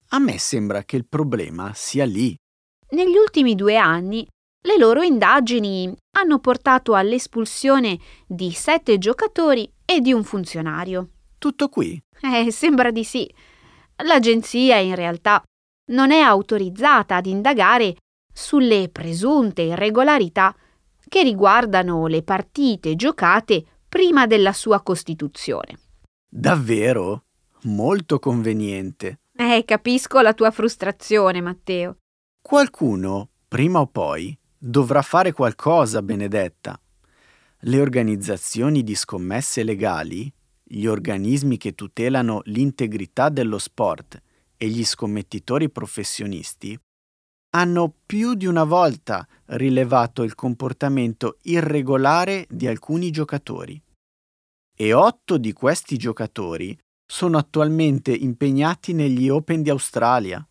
A 0.10 0.18
me 0.18 0.40
sembra 0.40 0.84
che 0.84 0.96
il 0.96 1.06
problema 1.06 1.74
sia 1.76 2.06
lì. 2.06 2.36
Negli 2.90 3.18
ultimi 3.18 3.54
due 3.54 3.78
anni 3.78 4.28
le 4.64 4.78
loro 4.80 5.04
indagini 5.04 5.96
hanno 6.18 6.40
portato 6.40 6.96
all'espulsione 6.96 8.00
di 8.26 8.52
sette 8.52 8.98
giocatori 8.98 9.72
e 9.86 10.02
di 10.02 10.12
un 10.12 10.24
funzionario. 10.24 11.10
Tutto 11.42 11.70
qui? 11.70 12.00
Eh, 12.22 12.52
sembra 12.52 12.92
di 12.92 13.04
sì. 13.04 13.28
L'agenzia 14.04 14.78
in 14.78 14.94
realtà 14.94 15.42
non 15.86 16.12
è 16.12 16.20
autorizzata 16.20 17.16
ad 17.16 17.26
indagare 17.26 17.96
sulle 18.32 18.90
presunte 18.90 19.64
irregolarità 19.64 20.56
che 21.10 21.24
riguardano 21.24 22.06
le 22.06 22.22
partite 22.22 22.96
giocate 22.96 23.66
prima 23.90 24.28
della 24.28 24.54
sua 24.54 24.84
costituzione. 24.84 25.80
Davvero? 26.30 27.24
Molto 27.64 28.20
conveniente. 28.20 29.22
Eh, 29.36 29.64
capisco 29.66 30.22
la 30.22 30.36
tua 30.36 30.52
frustrazione, 30.52 31.42
Matteo. 31.42 31.98
Qualcuno, 32.40 33.30
prima 33.48 33.80
o 33.80 33.88
poi, 33.88 34.38
dovrà 34.56 35.02
fare 35.02 35.32
qualcosa, 35.32 36.04
Benedetta. 36.04 36.80
Le 37.62 37.82
organizzazioni 37.82 38.84
di 38.84 38.94
scommesse 38.94 39.64
legali 39.64 40.32
gli 40.74 40.86
organismi 40.86 41.58
che 41.58 41.76
tutelano 41.76 42.42
l'integrità 42.46 43.28
dello 43.28 43.58
sport 43.58 44.22
e 44.56 44.68
gli 44.68 44.86
scommettitori 44.86 45.70
professionisti 45.70 46.80
hanno 47.54 47.94
più 48.06 48.36
di 48.36 48.46
una 48.46 48.64
volta 48.64 49.28
rilevato 49.48 50.24
il 50.24 50.34
comportamento 50.34 51.40
irregolare 51.42 52.46
di 52.50 52.68
alcuni 52.68 53.12
giocatori. 53.12 53.82
e 54.74 54.94
otto 54.94 55.38
di 55.38 55.52
questi 55.52 55.98
giocatori 55.98 56.76
sono 57.06 57.38
attualmente 57.38 58.14
impegnati 58.14 58.94
negli 58.94 59.28
Open 59.28 59.62
di 59.62 59.70
Australia. 59.70 60.44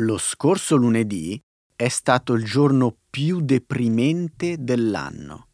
Lo 0.00 0.18
scorso 0.18 0.76
lunedì 0.76 1.42
è 1.74 1.88
stato 1.88 2.34
il 2.34 2.44
giorno 2.44 2.98
più 3.08 3.40
deprimente 3.40 4.56
dell'anno. 4.58 5.46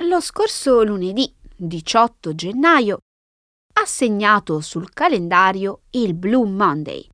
Lo 0.00 0.20
scorso 0.20 0.82
lunedì 0.82 1.34
18 1.56 2.34
gennaio 2.34 2.98
ha 3.72 3.86
segnato 3.86 4.60
sul 4.60 4.90
calendario 4.90 5.84
il 5.92 6.12
Blue 6.12 6.46
Monday, 6.46 7.08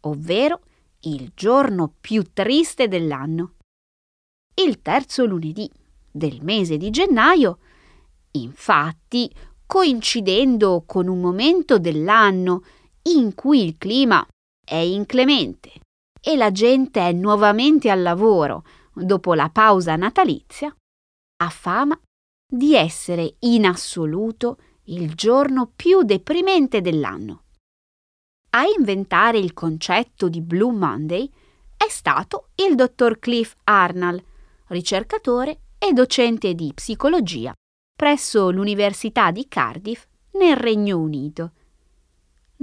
ovvero 0.00 0.62
il 1.00 1.30
giorno 1.34 1.94
più 2.00 2.32
triste 2.32 2.88
dell'anno. 2.88 3.56
Il 4.54 4.80
terzo 4.80 5.26
lunedì 5.26 5.70
del 6.10 6.38
mese 6.40 6.78
di 6.78 6.88
gennaio, 6.88 7.58
infatti, 8.30 9.30
coincidendo 9.66 10.82
con 10.86 11.08
un 11.08 11.20
momento 11.20 11.78
dell'anno 11.78 12.62
in 13.04 13.34
cui 13.34 13.64
il 13.64 13.76
clima 13.78 14.26
è 14.64 14.76
inclemente 14.76 15.72
e 16.20 16.36
la 16.36 16.52
gente 16.52 17.00
è 17.00 17.12
nuovamente 17.12 17.90
al 17.90 18.02
lavoro 18.02 18.64
dopo 18.94 19.34
la 19.34 19.48
pausa 19.48 19.96
natalizia, 19.96 20.74
ha 21.42 21.48
fama 21.48 21.98
di 22.46 22.74
essere 22.74 23.36
in 23.40 23.66
assoluto 23.66 24.58
il 24.84 25.14
giorno 25.14 25.72
più 25.74 26.02
deprimente 26.02 26.80
dell'anno. 26.80 27.44
A 28.50 28.64
inventare 28.76 29.38
il 29.38 29.54
concetto 29.54 30.28
di 30.28 30.40
Blue 30.42 30.72
Monday 30.72 31.28
è 31.76 31.88
stato 31.88 32.50
il 32.56 32.74
dottor 32.74 33.18
Cliff 33.18 33.54
Arnold, 33.64 34.22
ricercatore 34.66 35.60
e 35.78 35.92
docente 35.92 36.54
di 36.54 36.70
psicologia 36.74 37.52
presso 37.96 38.50
l'Università 38.50 39.30
di 39.30 39.48
Cardiff 39.48 40.06
nel 40.32 40.56
Regno 40.56 40.98
Unito 40.98 41.52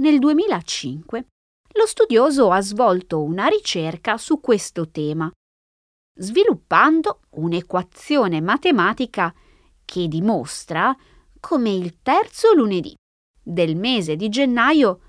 nel 0.00 0.18
2005 0.18 1.26
lo 1.74 1.86
studioso 1.86 2.50
ha 2.50 2.60
svolto 2.60 3.22
una 3.22 3.46
ricerca 3.46 4.16
su 4.16 4.40
questo 4.40 4.90
tema, 4.90 5.30
sviluppando 6.18 7.20
un'equazione 7.30 8.40
matematica 8.40 9.32
che 9.84 10.08
dimostra 10.08 10.96
come 11.38 11.70
il 11.70 12.00
terzo 12.02 12.52
lunedì 12.54 12.94
del 13.42 13.76
mese 13.76 14.16
di 14.16 14.28
gennaio 14.28 15.00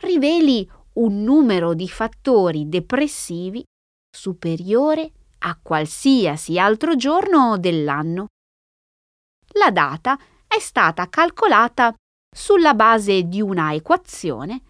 riveli 0.00 0.68
un 0.94 1.22
numero 1.22 1.74
di 1.74 1.88
fattori 1.88 2.68
depressivi 2.68 3.62
superiore 4.10 5.12
a 5.40 5.58
qualsiasi 5.60 6.58
altro 6.58 6.96
giorno 6.96 7.58
dell'anno. 7.58 8.26
La 9.54 9.70
data 9.70 10.18
è 10.46 10.58
stata 10.58 11.08
calcolata 11.08 11.94
sulla 12.38 12.72
base 12.72 13.24
di 13.24 13.40
una 13.40 13.74
equazione 13.74 14.60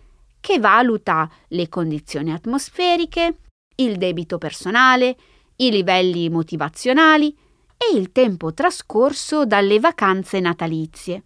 che 0.41 0.59
valuta 0.59 1.31
le 1.49 1.69
condizioni 1.69 2.33
atmosferiche, 2.33 3.41
il 3.77 3.99
debito 3.99 4.39
personale, 4.39 5.15
i 5.57 5.71
livelli 5.71 6.31
motivazionali 6.31 7.37
e 7.77 7.95
il 7.95 8.11
tempo 8.11 8.55
trascorso 8.55 9.45
dalle 9.45 9.79
vacanze 9.81 10.41
natalizie. 10.41 11.25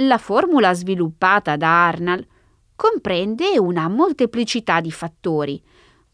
La 0.00 0.18
formula 0.18 0.74
sviluppata 0.74 1.56
da 1.56 1.86
Arnold 1.86 2.26
comprende 2.74 3.58
una 3.58 3.88
molteplicità 3.88 4.80
di 4.80 4.90
fattori, 4.90 5.62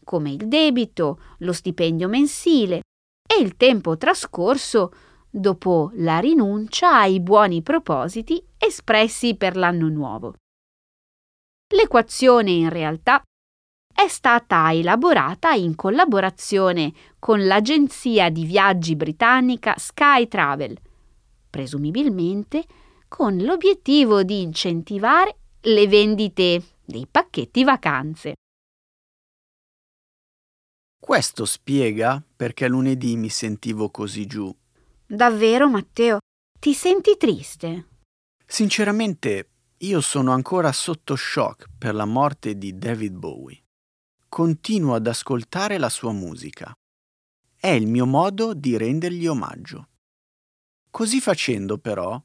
come 0.03 0.29
il 0.29 0.47
debito, 0.47 1.19
lo 1.39 1.51
stipendio 1.51 2.07
mensile 2.07 2.81
e 3.27 3.41
il 3.41 3.57
tempo 3.57 3.97
trascorso 3.97 4.91
dopo 5.31 5.89
la 5.95 6.19
rinuncia 6.19 6.99
ai 6.99 7.19
buoni 7.19 7.63
propositi 7.63 8.41
espressi 8.65 9.35
per 9.35 9.55
l'anno 9.55 9.87
nuovo. 9.89 10.35
L'equazione 11.73 12.51
in 12.51 12.69
realtà 12.69 13.21
è 13.93 14.07
stata 14.07 14.71
elaborata 14.73 15.51
in 15.51 15.75
collaborazione 15.75 16.93
con 17.19 17.45
l'agenzia 17.45 18.29
di 18.29 18.45
viaggi 18.45 18.95
britannica 18.95 19.75
Sky 19.77 20.27
Travel, 20.27 20.77
presumibilmente 21.49 22.65
con 23.07 23.37
l'obiettivo 23.37 24.23
di 24.23 24.41
incentivare 24.41 25.37
le 25.61 25.87
vendite 25.87 26.63
dei 26.83 27.07
pacchetti 27.09 27.63
vacanze. 27.63 28.33
Questo 30.99 31.45
spiega 31.45 32.23
perché 32.35 32.67
lunedì 32.67 33.17
mi 33.17 33.29
sentivo 33.29 33.89
così 33.89 34.25
giù 34.25 34.53
Davvero, 35.05 35.69
Matteo? 35.69 36.17
Ti 36.59 36.73
senti 36.73 37.17
triste? 37.17 37.92
Sinceramente, 38.45 39.49
io 39.77 40.01
sono 40.01 40.31
ancora 40.31 40.71
sotto 40.71 41.15
shock 41.15 41.67
per 41.77 41.93
la 41.95 42.05
morte 42.05 42.57
di 42.57 42.77
David 42.77 43.15
Bowie. 43.15 43.63
Continuo 44.29 44.95
ad 44.95 45.07
ascoltare 45.07 45.77
la 45.77 45.89
sua 45.89 46.11
musica. 46.11 46.73
È 47.55 47.67
il 47.67 47.87
mio 47.87 48.05
modo 48.05 48.53
di 48.53 48.77
rendergli 48.77 49.27
omaggio. 49.27 49.89
Così 50.89 51.19
facendo, 51.19 51.77
però, 51.77 52.21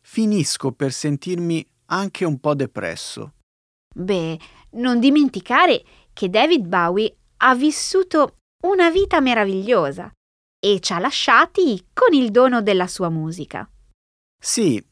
finisco 0.00 0.72
per 0.72 0.92
sentirmi 0.92 1.66
anche 1.86 2.24
un 2.24 2.38
po' 2.38 2.54
depresso. 2.54 3.34
Beh, 3.94 4.38
non 4.72 5.00
dimenticare 5.00 5.84
che 6.12 6.28
David 6.28 6.66
Bowie 6.66 7.16
ha 7.38 7.54
vissuto 7.54 8.36
una 8.64 8.90
vita 8.90 9.20
meravigliosa 9.20 10.10
e 10.58 10.80
ci 10.80 10.92
ha 10.92 10.98
lasciati 10.98 11.88
con 11.92 12.14
il 12.14 12.30
dono 12.30 12.62
della 12.62 12.86
sua 12.86 13.08
musica. 13.08 13.68
Sì, 14.38 14.84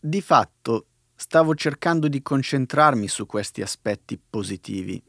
di 0.00 0.20
fatto 0.20 0.86
stavo 1.14 1.54
cercando 1.54 2.08
di 2.08 2.22
concentrarmi 2.22 3.06
su 3.06 3.26
questi 3.26 3.60
aspetti 3.60 4.18
positivi, 4.18 5.02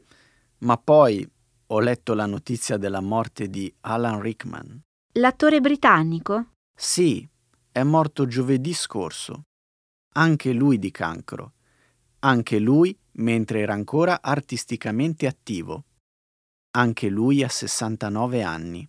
ma 0.58 0.76
poi 0.76 1.26
ho 1.66 1.80
letto 1.80 2.12
la 2.14 2.26
notizia 2.26 2.76
della 2.76 3.00
morte 3.00 3.48
di 3.48 3.72
Alan 3.80 4.20
Rickman. 4.20 4.80
L'attore 5.14 5.60
britannico? 5.60 6.52
Sì, 6.74 7.26
è 7.70 7.82
morto 7.82 8.26
giovedì 8.26 8.74
scorso. 8.74 9.44
Anche 10.14 10.52
lui 10.52 10.78
di 10.78 10.90
cancro. 10.90 11.52
Anche 12.20 12.58
lui 12.58 12.96
mentre 13.12 13.60
era 13.60 13.72
ancora 13.72 14.20
artisticamente 14.20 15.26
attivo. 15.26 15.84
Anche 16.72 17.08
lui 17.08 17.42
a 17.42 17.48
69 17.48 18.42
anni. 18.42 18.86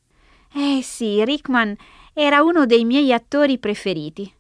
Eh 0.54 0.82
sì, 0.84 1.24
Rickman 1.24 1.76
era 2.13 2.42
uno 2.42 2.66
dei 2.66 2.86
miei 2.86 3.12
attori 3.13 3.58
preferiti. 3.58 4.32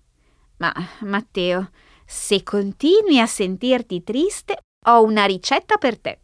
Ma, 0.63 0.73
Matteo, 1.01 1.71
se 2.05 2.41
continui 2.41 3.19
a 3.19 3.25
sentirti 3.25 4.01
triste, 4.01 4.59
ho 4.85 5.03
una 5.03 5.25
ricetta 5.25 5.75
per 5.75 5.99
te. 5.99 6.19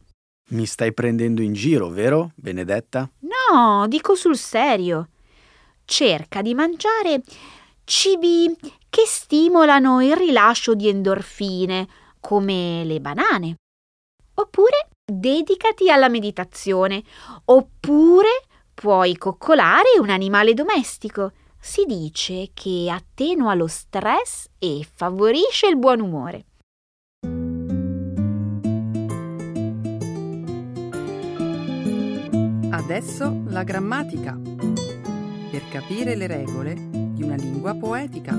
Mi 0.51 0.65
stai 0.65 0.93
prendendo 0.93 1.41
in 1.41 1.51
giro, 1.51 1.89
vero, 1.89 2.31
Benedetta? 2.35 3.11
No, 3.19 3.85
dico 3.89 4.15
sul 4.15 4.37
serio. 4.37 5.09
Cerca 5.83 6.41
di 6.41 6.53
mangiare 6.53 7.21
cibi 7.83 8.55
che 8.87 9.03
stimolano 9.05 10.01
il 10.01 10.15
rilascio 10.15 10.73
di 10.73 10.87
endorfine, 10.87 11.85
come 12.21 12.85
le 12.85 13.01
banane. 13.01 13.55
Oppure 14.35 14.87
dedicati 15.03 15.91
alla 15.91 16.07
meditazione. 16.07 17.03
Oppure 17.43 18.43
Puoi 18.79 19.17
coccolare 19.17 19.99
un 19.99 20.09
animale 20.09 20.53
domestico. 20.53 21.33
Si 21.61 21.83
dice 21.85 22.51
che 22.53 22.89
attenua 22.89 23.53
lo 23.53 23.67
stress 23.67 24.47
e 24.57 24.87
favorisce 24.95 25.67
il 25.67 25.77
buon 25.77 25.99
umore. 25.99 26.45
Adesso 32.71 33.43
la 33.47 33.63
grammatica. 33.63 34.39
Per 35.51 35.67
capire 35.69 36.15
le 36.15 36.27
regole 36.27 36.73
di 36.75 37.21
una 37.23 37.35
lingua 37.35 37.75
poetica. 37.75 38.33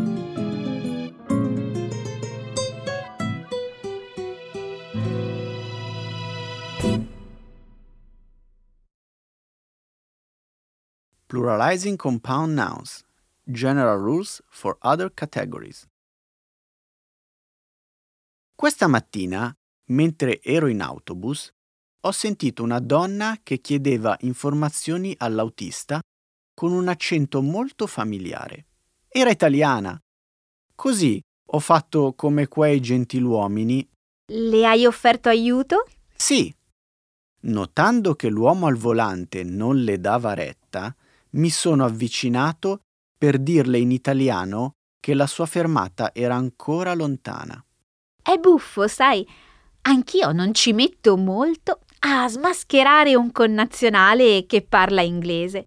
Pluralizing 11.29 11.97
compound 11.97 12.55
nouns. 12.55 13.05
General 13.51 13.99
rules 13.99 14.43
for 14.49 14.77
other 14.83 15.13
categories. 15.13 15.87
Questa 18.55 18.87
mattina, 18.87 19.53
mentre 19.87 20.41
ero 20.43 20.69
in 20.69 20.81
autobus, 20.83 21.51
ho 22.03 22.13
sentito 22.13 22.63
una 22.63 22.79
donna 22.79 23.41
che 23.43 23.59
chiedeva 23.59 24.17
informazioni 24.21 25.15
all'autista 25.19 26.01
con 26.55 26.73
un 26.73 26.89
accento 26.89 27.43
molto 27.43 27.87
familiare. 27.87 28.67
Era 29.09 29.31
italiana. 29.31 29.99
Così 30.75 31.21
ho 31.53 31.59
fatto 31.59 32.13
come 32.15 32.47
quei 32.47 32.81
gentiluomini. 32.81 33.89
Le 34.27 34.67
hai 34.67 34.87
offerto 34.87 35.29
aiuto? 35.29 35.87
Sì. 36.15 36.55
Notando 37.43 38.15
che 38.15 38.29
l'uomo 38.29 38.67
al 38.67 38.77
volante 38.77 39.43
non 39.43 39.83
le 39.83 39.99
dava 39.99 40.35
retta, 40.35 40.95
mi 41.31 41.51
sono 41.51 41.85
avvicinato 41.85 42.83
per 43.21 43.39
dirle 43.39 43.79
in 43.79 43.91
italiano 43.91 44.77
che 44.99 45.13
la 45.13 45.27
sua 45.27 45.45
fermata 45.45 46.15
era 46.15 46.37
ancora 46.37 46.95
lontana. 46.95 47.63
È 48.23 48.39
buffo, 48.39 48.89
sai. 48.89 49.29
Anch'io 49.83 50.33
non 50.33 50.55
ci 50.55 50.73
metto 50.73 51.19
molto 51.19 51.81
a 51.99 52.27
smascherare 52.27 53.15
un 53.15 53.31
connazionale 53.31 54.47
che 54.47 54.63
parla 54.63 55.03
inglese. 55.03 55.67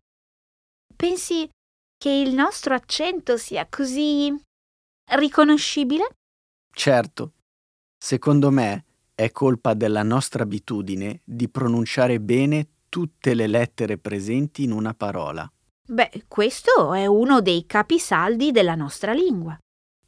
Pensi 0.96 1.48
che 1.96 2.10
il 2.10 2.34
nostro 2.34 2.74
accento 2.74 3.38
sia 3.38 3.68
così 3.70 4.36
riconoscibile? 5.12 6.08
Certo. 6.74 7.34
Secondo 8.04 8.50
me 8.50 8.86
è 9.14 9.32
colpa 9.32 9.76
della 9.76 10.02
nostra 10.02 10.42
abitudine 10.42 11.22
di 11.24 11.48
pronunciare 11.50 12.20
bene 12.20 12.68
tutte 12.90 13.36
le 13.36 13.46
lettere 13.46 14.00
presenti 14.00 14.64
in 14.64 14.72
una 14.72 14.96
parola. 14.96 15.48
Beh, 15.86 16.24
questo 16.28 16.94
è 16.94 17.06
uno 17.06 17.42
dei 17.42 17.66
capisaldi 17.66 18.52
della 18.52 18.76
nostra 18.76 19.12
lingua. 19.12 19.58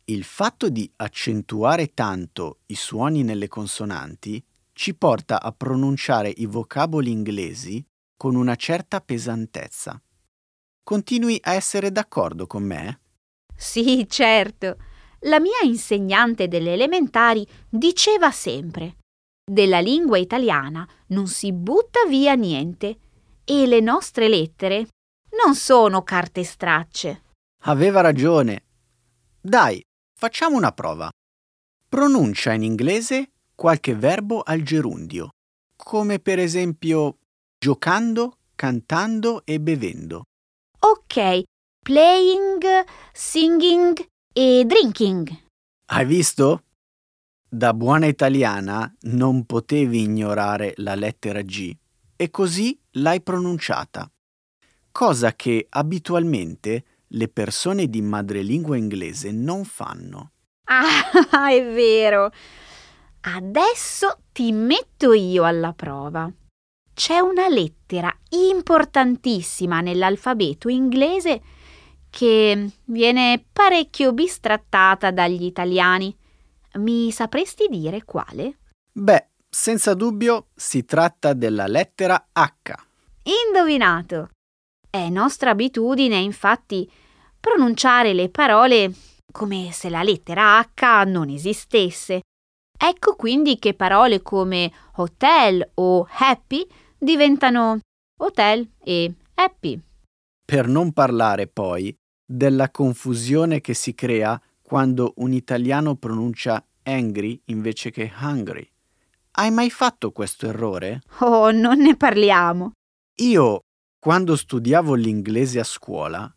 Il 0.05 0.23
fatto 0.23 0.69
di 0.69 0.89
accentuare 0.97 1.93
tanto 1.93 2.59
i 2.67 2.75
suoni 2.75 3.23
nelle 3.23 3.47
consonanti 3.47 4.41
ci 4.71 4.95
porta 4.95 5.41
a 5.41 5.51
pronunciare 5.51 6.29
i 6.29 6.45
vocaboli 6.45 7.11
inglesi 7.11 7.83
con 8.15 8.35
una 8.35 8.55
certa 8.55 9.01
pesantezza. 9.01 10.01
Continui 10.83 11.39
a 11.41 11.53
essere 11.53 11.91
d'accordo 11.91 12.47
con 12.47 12.63
me? 12.63 12.99
Sì, 13.55 14.05
certo. 14.07 14.77
La 15.21 15.39
mia 15.39 15.59
insegnante 15.63 16.47
delle 16.47 16.73
elementari 16.73 17.45
diceva 17.67 18.31
sempre 18.31 18.97
della 19.47 19.79
lingua 19.79 20.17
italiana 20.17 20.88
non 21.07 21.27
si 21.27 21.51
butta 21.51 22.05
via 22.07 22.33
niente 22.33 22.97
e 23.43 23.67
le 23.67 23.79
nostre 23.79 24.27
lettere 24.27 24.88
non 25.43 25.55
sono 25.55 26.03
carte 26.03 26.43
stracce. 26.43 27.23
Aveva 27.63 28.01
ragione. 28.01 28.63
Dai, 29.41 29.83
facciamo 30.17 30.55
una 30.55 30.71
prova. 30.71 31.09
Pronuncia 31.87 32.53
in 32.53 32.63
inglese 32.63 33.31
qualche 33.55 33.95
verbo 33.95 34.41
al 34.41 34.61
gerundio, 34.61 35.29
come 35.75 36.19
per 36.19 36.39
esempio 36.39 37.19
giocando, 37.57 38.37
cantando 38.55 39.43
e 39.45 39.59
bevendo. 39.59 40.23
Ok, 40.79 41.43
playing, 41.81 42.63
singing 43.13 44.05
e 44.33 44.63
drinking. 44.65 45.43
Hai 45.87 46.05
visto? 46.05 46.63
Da 47.47 47.73
buona 47.73 48.07
italiana 48.07 48.93
non 49.01 49.45
potevi 49.45 50.01
ignorare 50.01 50.73
la 50.77 50.95
lettera 50.95 51.41
G 51.41 51.73
e 52.15 52.29
così 52.29 52.77
l'hai 52.93 53.21
pronunciata, 53.21 54.09
cosa 54.95 55.34
che 55.34 55.67
abitualmente 55.71 56.86
le 57.08 57.27
persone 57.27 57.89
di 57.89 58.01
madrelingua 58.01 58.77
inglese 58.77 59.29
non 59.29 59.65
fanno. 59.65 60.31
Ah, 60.69 61.51
è 61.51 61.65
vero. 61.65 62.31
Adesso 63.19 64.19
ti 64.31 64.53
metto 64.53 65.12
io 65.12 65.43
alla 65.43 65.73
prova. 65.73 66.31
C'è 66.93 67.19
una 67.19 67.49
lettera 67.49 68.10
importantissima 68.29 69.81
nell'alfabeto 69.81 70.69
inglese 70.69 71.41
che 72.10 72.71
viene 72.86 73.45
parecchio 73.51 74.13
bistrattata 74.13 75.12
dagli 75.12 75.43
italiani. 75.43 76.15
Mi 76.75 77.12
sapresti 77.12 77.67
dire 77.69 78.05
quale? 78.05 78.60
Beh, 78.93 79.27
senza 79.49 79.93
dubbio 79.93 80.51
si 80.55 80.86
tratta 80.86 81.34
della 81.34 81.67
lettera 81.67 82.29
H. 82.31 82.71
Indovinato! 83.23 84.29
È 84.95 85.10
nostra 85.10 85.49
abitudine, 85.49 86.15
infatti, 86.15 86.89
pronunciare 87.38 88.13
le 88.13 88.29
parole 88.29 88.93
come 89.29 89.71
se 89.73 89.89
la 89.89 90.03
lettera 90.03 90.58
H 90.58 91.03
non 91.05 91.27
esistesse. 91.27 92.21
Ecco 92.79 93.15
quindi 93.17 93.60
che 93.60 93.73
parole 93.73 94.21
come 94.21 94.71
hotel 94.95 95.69
o 95.73 96.08
happy 96.10 96.65
diventano 96.97 97.81
hotel 98.21 98.69
e 98.81 99.13
happy. 99.34 99.77
Per 100.45 100.65
non 100.69 100.93
parlare 100.93 101.47
poi 101.47 101.93
della 102.25 102.71
confusione 102.71 103.60
che 103.60 103.73
si 103.73 103.93
crea 103.95 104.41
quando 104.62 105.12
un 105.17 105.34
italiano 105.34 105.95
pronuncia 105.95 106.65
angry 106.84 107.41
invece 107.47 107.91
che 107.91 108.13
hungry. 108.17 108.65
Hai 109.31 109.51
mai 109.51 109.69
fatto 109.69 110.13
questo 110.13 110.47
errore? 110.47 111.01
Oh, 111.19 111.51
non 111.51 111.79
ne 111.79 111.97
parliamo. 111.97 112.71
Io, 113.19 113.60
quando 114.05 114.35
studiavo 114.35 114.93
l'inglese 114.93 115.59
a 115.59 115.63
scuola, 115.63 116.31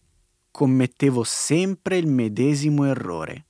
commettevo 0.51 1.23
sempre 1.23 1.99
il 1.99 2.07
medesimo 2.07 2.87
errore. 2.87 3.45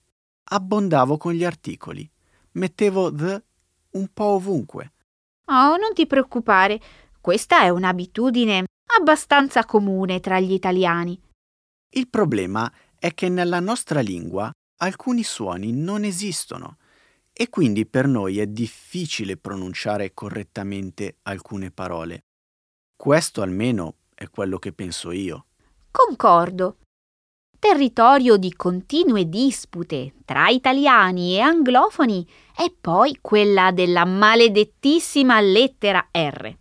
Abbondavo 0.51 1.17
con 1.17 1.35
gli 1.35 1.45
articoli 1.45 2.11
mettevo 2.55 3.15
the 3.15 3.41
un 3.91 4.09
po' 4.13 4.25
ovunque. 4.25 4.93
Oh, 5.45 5.77
non 5.77 5.95
ti 5.95 6.09
preoccupare, 6.09 6.81
questa 7.21 7.63
è 7.63 7.69
un'abitudine 7.69 8.65
abbastanza 8.99 9.65
comune 9.65 10.19
tra 10.19 10.41
gli 10.41 10.53
italiani. 10.53 11.17
Il 11.91 12.09
problema 12.09 12.69
è 12.99 13.15
che 13.15 13.29
nella 13.29 13.61
nostra 13.61 14.01
lingua 14.01 14.51
alcuni 14.79 15.23
suoni 15.23 15.71
non 15.71 16.03
esistono 16.03 16.79
e 17.33 17.49
quindi 17.49 17.87
per 17.87 18.09
noi 18.09 18.41
è 18.41 18.49
difficile 18.49 19.37
pronunciare 19.37 20.13
correttamente 20.13 21.19
alcune 21.23 21.71
parole. 21.71 22.25
Questo 22.97 23.43
almeno 23.43 23.98
è 24.19 24.29
quello 24.29 24.59
che 24.59 24.73
penso 24.73 25.13
io. 25.13 25.47
Concordo 25.91 26.79
territorio 27.59 28.37
di 28.37 28.55
continue 28.55 29.29
dispute 29.29 30.15
tra 30.25 30.49
italiani 30.49 31.35
e 31.35 31.41
anglofoni 31.41 32.27
è 32.55 32.73
poi 32.81 33.19
quella 33.21 33.73
della 33.73 34.05
maledettissima 34.05 35.41
lettera 35.41 36.09
R. 36.13 36.57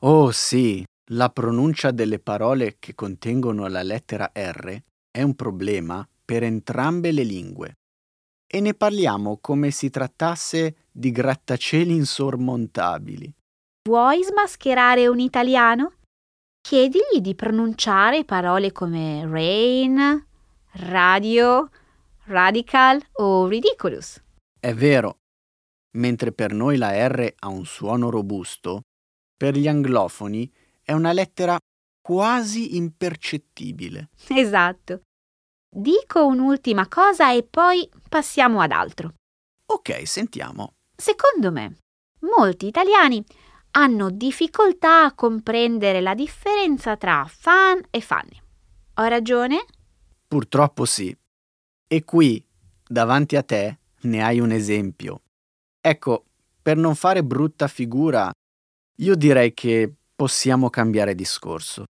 Oh 0.00 0.30
sì, 0.32 0.84
la 1.12 1.28
pronuncia 1.28 1.92
delle 1.92 2.18
parole 2.18 2.76
che 2.78 2.94
contengono 2.94 3.68
la 3.68 3.82
lettera 3.82 4.32
R 4.34 4.76
è 5.10 5.22
un 5.22 5.34
problema 5.34 6.06
per 6.24 6.42
entrambe 6.42 7.12
le 7.12 7.22
lingue. 7.22 7.74
E 8.46 8.60
ne 8.60 8.74
parliamo 8.74 9.38
come 9.40 9.70
si 9.70 9.88
trattasse 9.88 10.88
di 10.90 11.10
grattacieli 11.10 11.94
insormontabili. 11.94 13.32
Vuoi 13.88 14.22
smascherare 14.24 15.06
un 15.06 15.20
italiano? 15.20 15.92
Chiedigli 16.62 17.20
di 17.20 17.34
pronunciare 17.34 18.24
parole 18.24 18.70
come 18.70 19.26
rain, 19.26 20.24
radio, 20.74 21.68
radical 22.26 23.04
o 23.14 23.48
ridiculous. 23.48 24.22
È 24.60 24.72
vero. 24.72 25.18
Mentre 25.96 26.32
per 26.32 26.52
noi 26.52 26.76
la 26.78 26.92
R 27.08 27.34
ha 27.40 27.48
un 27.48 27.66
suono 27.66 28.10
robusto, 28.10 28.82
per 29.36 29.56
gli 29.56 29.66
anglofoni 29.66 30.50
è 30.80 30.92
una 30.92 31.12
lettera 31.12 31.58
quasi 32.00 32.76
impercettibile. 32.76 34.10
Esatto. 34.28 35.02
Dico 35.68 36.24
un'ultima 36.24 36.86
cosa 36.86 37.32
e 37.32 37.42
poi 37.42 37.90
passiamo 38.08 38.60
ad 38.60 38.70
altro. 38.70 39.14
Ok, 39.66 40.06
sentiamo. 40.06 40.74
Secondo 40.96 41.50
me, 41.50 41.78
molti 42.20 42.66
italiani 42.66 43.22
hanno 43.72 44.10
difficoltà 44.10 45.04
a 45.04 45.14
comprendere 45.14 46.00
la 46.00 46.14
differenza 46.14 46.96
tra 46.96 47.26
fan 47.28 47.80
e 47.90 48.00
funny. 48.00 48.40
Ho 48.94 49.04
ragione? 49.04 49.64
Purtroppo 50.26 50.84
sì. 50.84 51.16
E 51.86 52.04
qui, 52.04 52.44
davanti 52.86 53.36
a 53.36 53.42
te, 53.42 53.78
ne 54.02 54.22
hai 54.22 54.40
un 54.40 54.50
esempio. 54.50 55.22
Ecco, 55.80 56.24
per 56.60 56.76
non 56.76 56.94
fare 56.94 57.24
brutta 57.24 57.66
figura, 57.66 58.30
io 58.96 59.14
direi 59.14 59.52
che 59.54 59.92
possiamo 60.14 60.70
cambiare 60.70 61.14
discorso. 61.14 61.84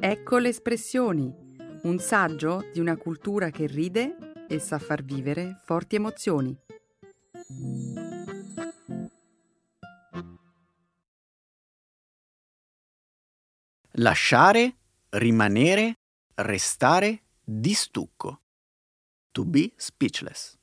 Ecco 0.00 0.38
le 0.38 0.48
espressioni, 0.48 1.32
un 1.82 1.98
saggio 1.98 2.68
di 2.72 2.80
una 2.80 2.96
cultura 2.96 3.50
che 3.50 3.66
ride 3.66 4.34
e 4.48 4.58
sa 4.58 4.78
far 4.78 5.02
vivere 5.02 5.60
forti 5.64 5.96
emozioni. 5.96 6.56
Lasciare, 13.98 14.76
rimanere, 15.10 15.94
restare 16.34 17.22
di 17.42 17.72
stucco. 17.72 18.42
To 19.30 19.44
be 19.44 19.72
speechless. 19.76 20.54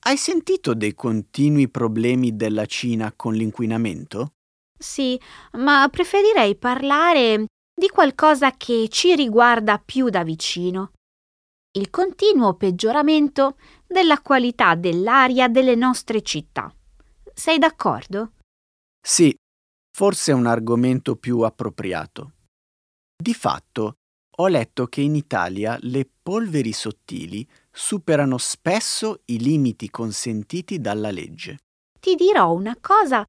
Hai 0.00 0.16
sentito 0.16 0.74
dei 0.74 0.94
continui 0.94 1.68
problemi 1.68 2.36
della 2.36 2.66
Cina 2.66 3.12
con 3.12 3.34
l'inquinamento? 3.34 4.34
Sì, 4.78 5.18
ma 5.52 5.88
preferirei 5.90 6.54
parlare 6.56 7.46
di 7.74 7.88
qualcosa 7.88 8.52
che 8.52 8.88
ci 8.88 9.14
riguarda 9.14 9.78
più 9.78 10.10
da 10.10 10.22
vicino. 10.22 10.92
Il 11.76 11.90
continuo 11.90 12.54
peggioramento 12.54 13.58
della 13.86 14.22
qualità 14.22 14.74
dell'aria 14.74 15.46
delle 15.46 15.74
nostre 15.74 16.22
città. 16.22 16.74
Sei 17.34 17.58
d'accordo? 17.58 18.32
Sì, 18.98 19.36
forse 19.94 20.32
è 20.32 20.34
un 20.34 20.46
argomento 20.46 21.16
più 21.16 21.40
appropriato. 21.40 22.32
Di 23.14 23.34
fatto, 23.34 23.96
ho 24.38 24.46
letto 24.48 24.86
che 24.86 25.02
in 25.02 25.16
Italia 25.16 25.76
le 25.82 26.08
polveri 26.22 26.72
sottili 26.72 27.46
superano 27.70 28.38
spesso 28.38 29.20
i 29.26 29.38
limiti 29.38 29.90
consentiti 29.90 30.80
dalla 30.80 31.10
legge. 31.10 31.58
Ti 32.00 32.14
dirò 32.14 32.52
una 32.52 32.78
cosa 32.80 33.22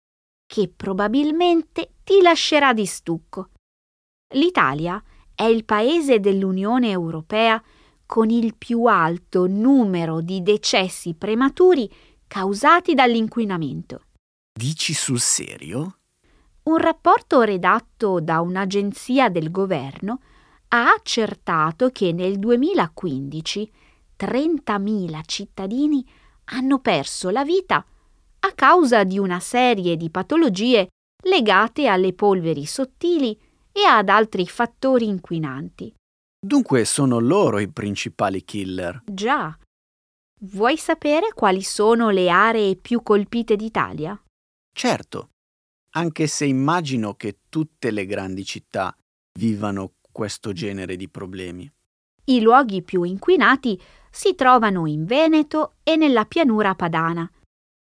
che 0.45 0.71
probabilmente 0.73 1.95
ti 2.05 2.21
lascerà 2.21 2.71
di 2.71 2.85
stucco. 2.85 3.49
L'Italia 4.35 5.03
è 5.35 5.43
il 5.43 5.65
paese 5.65 6.21
dell'Unione 6.21 6.89
Europea 6.89 7.61
con 8.07 8.31
il 8.31 8.55
più 8.55 8.85
alto 8.85 9.45
numero 9.45 10.21
di 10.21 10.41
decessi 10.41 11.13
prematuri 11.13 11.87
causati 12.25 12.95
dall'inquinamento. 12.95 14.01
Dici 14.57 14.93
sul 14.93 15.19
serio? 15.19 15.97
Un 16.63 16.77
rapporto 16.77 17.41
redatto 17.41 18.19
da 18.19 18.41
un'agenzia 18.41 19.29
del 19.29 19.51
governo 19.51 20.21
ha 20.69 20.91
accertato 20.91 21.91
che 21.91 22.11
nel 22.11 22.39
2015 22.39 23.71
30.000 24.17 25.21
cittadini 25.25 26.05
hanno 26.45 26.79
perso 26.79 27.29
la 27.29 27.43
vita 27.43 27.85
a 28.39 28.51
causa 28.53 29.03
di 29.03 29.19
una 29.19 29.39
serie 29.39 29.95
di 29.95 30.09
patologie 30.09 30.87
legate 31.23 31.87
alle 31.87 32.13
polveri 32.13 32.65
sottili 32.65 33.37
e 33.71 33.83
ad 33.83 34.09
altri 34.09 34.47
fattori 34.47 35.05
inquinanti. 35.05 35.93
Dunque 36.39 36.85
sono 36.85 37.19
loro 37.19 37.57
i 37.59 37.67
principali 37.67 38.43
killer. 38.43 39.01
Già. 39.05 39.57
Vuoi 40.41 40.77
sapere 40.77 41.33
quali 41.33 41.63
sono 41.63 42.11
le 42.11 42.29
aree 42.29 42.75
più 42.75 43.01
colpite 43.01 43.55
d'Italia? 43.55 44.21
Certo, 44.71 45.29
anche 45.93 46.27
se 46.27 46.45
immagino 46.45 47.15
che 47.15 47.39
tutte 47.49 47.89
le 47.89 48.05
grandi 48.05 48.45
città 48.45 48.95
vivano 49.39 49.93
questo 50.11 50.53
genere 50.53 50.95
di 50.95 51.09
problemi. 51.09 51.69
I 52.25 52.41
luoghi 52.41 52.83
più 52.83 53.01
inquinati 53.01 53.81
si 54.11 54.35
trovano 54.35 54.85
in 54.85 55.05
Veneto 55.05 55.77
e 55.81 55.95
nella 55.95 56.25
pianura 56.25 56.75
padana, 56.75 57.27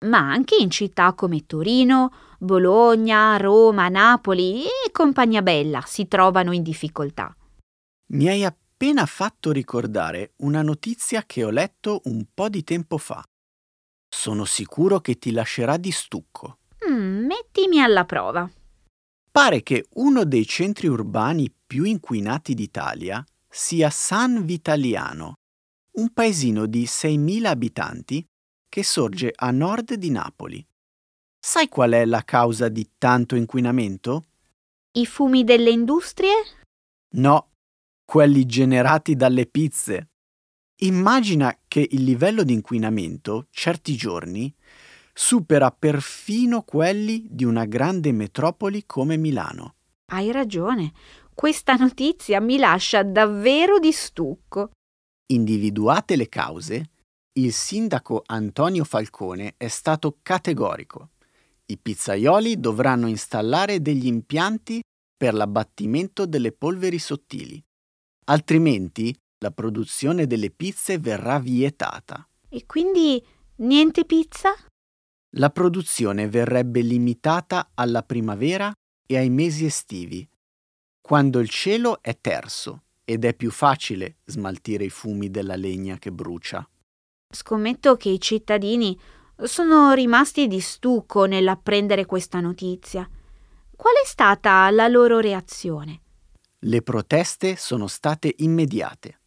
ma 0.05 0.19
anche 0.19 0.55
in 0.55 0.69
città 0.69 1.13
come 1.13 1.45
Torino, 1.45 2.13
Bologna, 2.39 3.35
Roma, 3.35 3.89
Napoli 3.89 4.63
e 4.63 4.91
Compagnia 4.91 5.41
Bella 5.41 5.81
si 5.85 6.07
trovano 6.07 6.53
in 6.53 6.61
difficoltà. 6.61 7.35
Mi 8.09 8.29
hai 8.29 8.45
appena 8.45 9.05
fatto 9.05 9.51
ricordare 9.51 10.33
una 10.37 10.61
notizia 10.61 11.23
che 11.25 11.43
ho 11.43 11.49
letto 11.49 12.01
un 12.05 12.25
po' 12.33 12.47
di 12.47 12.63
tempo 12.63 12.97
fa. 12.97 13.21
Sono 14.07 14.45
sicuro 14.45 15.01
che 15.01 15.17
ti 15.17 15.31
lascerà 15.31 15.75
di 15.75 15.91
stucco. 15.91 16.59
Mm, 16.89 17.25
mettimi 17.25 17.81
alla 17.81 18.05
prova. 18.05 18.49
Pare 19.29 19.61
che 19.61 19.87
uno 19.95 20.23
dei 20.23 20.45
centri 20.45 20.87
urbani 20.87 21.53
più 21.67 21.83
inquinati 21.83 22.53
d'Italia 22.53 23.23
sia 23.49 23.89
San 23.89 24.45
Vitaliano, 24.45 25.33
un 25.97 26.13
paesino 26.13 26.65
di 26.65 26.85
6.000 26.85 27.45
abitanti 27.45 28.25
che 28.69 28.83
sorge 28.83 29.33
a 29.35 29.51
nord 29.51 29.95
di 29.95 30.11
Napoli. 30.11 30.65
Sai 31.39 31.67
qual 31.67 31.91
è 31.91 32.05
la 32.05 32.23
causa 32.23 32.69
di 32.69 32.89
tanto 32.97 33.35
inquinamento? 33.35 34.27
I 34.93 35.05
fumi 35.05 35.43
delle 35.43 35.71
industrie? 35.71 36.33
No, 37.15 37.51
quelli 38.09 38.45
generati 38.45 39.17
dalle 39.17 39.47
pizze. 39.47 40.11
Immagina 40.79 41.59
che 41.67 41.85
il 41.91 42.05
livello 42.05 42.43
di 42.43 42.53
inquinamento 42.53 43.47
certi 43.49 43.97
giorni 43.97 44.55
supera 45.13 45.71
perfino 45.71 46.61
quelli 46.61 47.27
di 47.29 47.43
una 47.43 47.65
grande 47.65 48.13
metropoli 48.13 48.85
come 48.85 49.17
Milano. 49.17 49.75
Hai 50.13 50.31
ragione, 50.31 50.93
questa 51.33 51.73
notizia 51.73 52.39
mi 52.39 52.57
lascia 52.57 53.03
davvero 53.03 53.77
di 53.77 53.91
stucco. 53.91 54.71
Individuate 55.33 56.15
le 56.15 56.29
cause, 56.29 56.89
il 57.33 57.51
sindaco 57.51 58.23
Antonio 58.25 58.85
Falcone 58.85 59.55
è 59.57 59.67
stato 59.67 60.19
categorico. 60.21 61.09
I 61.65 61.77
pizzaioli 61.77 62.57
dovranno 62.57 63.07
installare 63.07 63.81
degli 63.81 64.05
impianti 64.05 64.81
per 65.17 65.33
l'abbattimento 65.33 66.25
delle 66.25 66.53
polveri 66.53 66.99
sottili. 66.99 67.61
Altrimenti 68.29 69.15
la 69.39 69.51
produzione 69.51 70.27
delle 70.27 70.49
pizze 70.49 70.97
verrà 70.99 71.39
vietata. 71.39 72.27
E 72.49 72.65
quindi 72.65 73.25
niente 73.57 74.03
pizza? 74.03 74.53
La 75.37 75.49
produzione 75.49 76.27
verrebbe 76.27 76.81
limitata 76.81 77.71
alla 77.73 78.03
primavera 78.03 78.73
e 79.05 79.17
ai 79.17 79.29
mesi 79.29 79.65
estivi, 79.65 80.27
quando 80.99 81.39
il 81.39 81.47
cielo 81.49 82.01
è 82.01 82.17
terso 82.19 82.83
ed 83.05 83.23
è 83.23 83.33
più 83.33 83.49
facile 83.49 84.17
smaltire 84.25 84.83
i 84.83 84.89
fumi 84.89 85.29
della 85.29 85.55
legna 85.55 85.97
che 85.97 86.11
brucia. 86.11 86.67
Scommetto 87.33 87.95
che 87.95 88.09
i 88.09 88.19
cittadini 88.19 88.99
sono 89.43 89.93
rimasti 89.93 90.47
di 90.47 90.59
stucco 90.59 91.25
nell'apprendere 91.25 92.05
questa 92.05 92.41
notizia. 92.41 93.09
Qual 93.73 93.93
è 93.93 94.05
stata 94.05 94.69
la 94.71 94.89
loro 94.89 95.19
reazione? 95.19 96.01
Le 96.65 96.81
proteste 96.81 97.55
sono 97.55 97.85
state 97.87 98.33
immediate, 98.39 99.19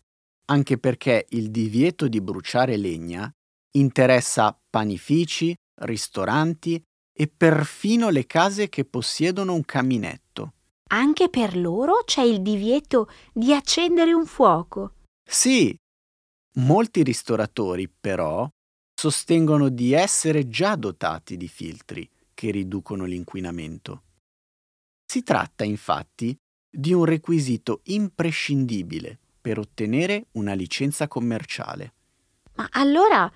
anche 0.47 0.79
perché 0.79 1.27
il 1.31 1.51
divieto 1.51 2.09
di 2.09 2.21
bruciare 2.21 2.77
legna 2.77 3.31
interessa 3.73 4.59
panifici, 4.69 5.55
ristoranti 5.83 6.83
e 7.12 7.29
perfino 7.29 8.09
le 8.09 8.27
case 8.27 8.69
che 8.69 8.85
possiedono 8.85 9.55
un 9.55 9.64
caminetto. 9.64 10.55
Anche 10.88 11.29
per 11.29 11.57
loro 11.57 12.03
c'è 12.05 12.23
il 12.23 12.43
divieto 12.43 13.09
di 13.33 13.55
accendere 13.55 14.12
un 14.12 14.27
fuoco. 14.27 14.95
Sì, 15.23 15.73
molti 16.55 17.05
ristoratori 17.05 17.88
però 17.88 18.49
sostengono 18.93 19.69
di 19.69 19.93
essere 19.93 20.49
già 20.49 20.75
dotati 20.75 21.37
di 21.37 21.47
filtri 21.47 22.11
che 22.35 22.51
riducono 22.51 23.05
l'inquinamento. 23.05 24.03
Si 25.07 25.23
tratta 25.23 25.62
infatti 25.62 26.37
di 26.70 26.92
un 26.92 27.04
requisito 27.04 27.80
imprescindibile 27.85 29.18
per 29.40 29.59
ottenere 29.59 30.26
una 30.33 30.52
licenza 30.52 31.09
commerciale. 31.09 31.92
Ma 32.54 32.68
allora 32.70 33.30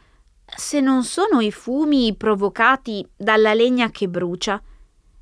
se 0.44 0.80
non 0.80 1.04
sono 1.04 1.40
i 1.40 1.50
fumi 1.50 2.14
provocati 2.14 3.06
dalla 3.16 3.54
legna 3.54 3.90
che 3.90 4.08
brucia, 4.08 4.62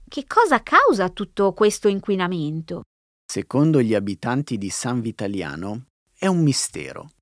che 0.08 0.26
cosa 0.26 0.62
causa 0.62 1.08
tutto 1.08 1.52
questo 1.54 1.88
inquinamento? 1.88 2.82
Secondo 3.24 3.80
gli 3.80 3.94
abitanti 3.94 4.58
di 4.58 4.68
San 4.68 5.00
Vitaliano 5.00 5.86
è 6.18 6.26
un 6.26 6.42
mistero. 6.42 7.12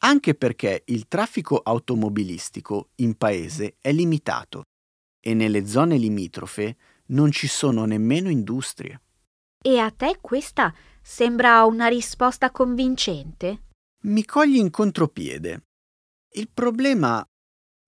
Anche 0.00 0.34
perché 0.34 0.82
il 0.86 1.08
traffico 1.08 1.58
automobilistico 1.58 2.90
in 2.96 3.16
paese 3.16 3.76
è 3.80 3.90
limitato 3.90 4.62
e 5.18 5.34
nelle 5.34 5.66
zone 5.66 5.96
limitrofe 5.96 6.76
non 7.06 7.32
ci 7.32 7.48
sono 7.48 7.86
nemmeno 7.86 8.30
industrie. 8.30 9.00
E 9.66 9.80
a 9.80 9.90
te 9.90 10.18
questa 10.20 10.72
sembra 11.02 11.64
una 11.64 11.88
risposta 11.88 12.52
convincente? 12.52 13.62
Mi 14.04 14.24
cogli 14.24 14.58
in 14.58 14.70
contropiede. 14.70 15.64
Il 16.34 16.48
problema 16.54 17.26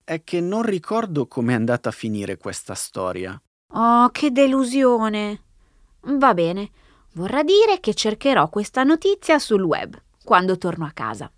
è 0.03 0.21
che 0.25 0.41
non 0.41 0.63
ricordo 0.63 1.25
com'è 1.25 1.53
andata 1.53 1.87
a 1.87 1.93
finire 1.93 2.35
questa 2.35 2.73
storia. 2.75 3.41
Oh, 3.75 4.09
che 4.09 4.29
delusione. 4.29 5.41
Va 6.01 6.33
bene, 6.33 6.69
vorrà 7.13 7.43
dire 7.43 7.79
che 7.79 7.93
cercherò 7.93 8.49
questa 8.49 8.83
notizia 8.83 9.39
sul 9.39 9.61
web 9.61 9.97
quando 10.21 10.57
torno 10.57 10.83
a 10.83 10.91
casa. 10.91 11.31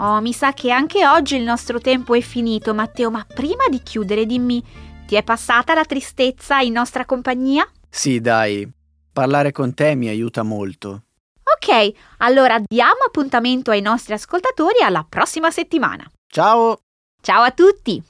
Oh, 0.00 0.20
mi 0.20 0.32
sa 0.32 0.52
che 0.52 0.70
anche 0.70 1.04
oggi 1.06 1.34
il 1.34 1.42
nostro 1.42 1.80
tempo 1.80 2.14
è 2.14 2.20
finito, 2.20 2.72
Matteo, 2.72 3.10
ma 3.10 3.26
prima 3.26 3.66
di 3.68 3.82
chiudere 3.82 4.26
dimmi 4.26 4.62
ti 5.06 5.16
è 5.16 5.24
passata 5.24 5.74
la 5.74 5.84
tristezza 5.84 6.60
in 6.60 6.72
nostra 6.72 7.04
compagnia? 7.04 7.68
Sì, 7.90 8.20
dai, 8.20 8.70
parlare 9.12 9.50
con 9.50 9.74
te 9.74 9.96
mi 9.96 10.06
aiuta 10.06 10.44
molto. 10.44 11.02
Ok, 11.42 11.92
allora 12.18 12.60
diamo 12.64 13.00
appuntamento 13.06 13.72
ai 13.72 13.80
nostri 13.80 14.12
ascoltatori 14.12 14.82
alla 14.84 15.04
prossima 15.08 15.50
settimana. 15.50 16.08
Ciao! 16.30 16.78
Ciao 17.20 17.42
a 17.42 17.50
tutti! 17.50 18.00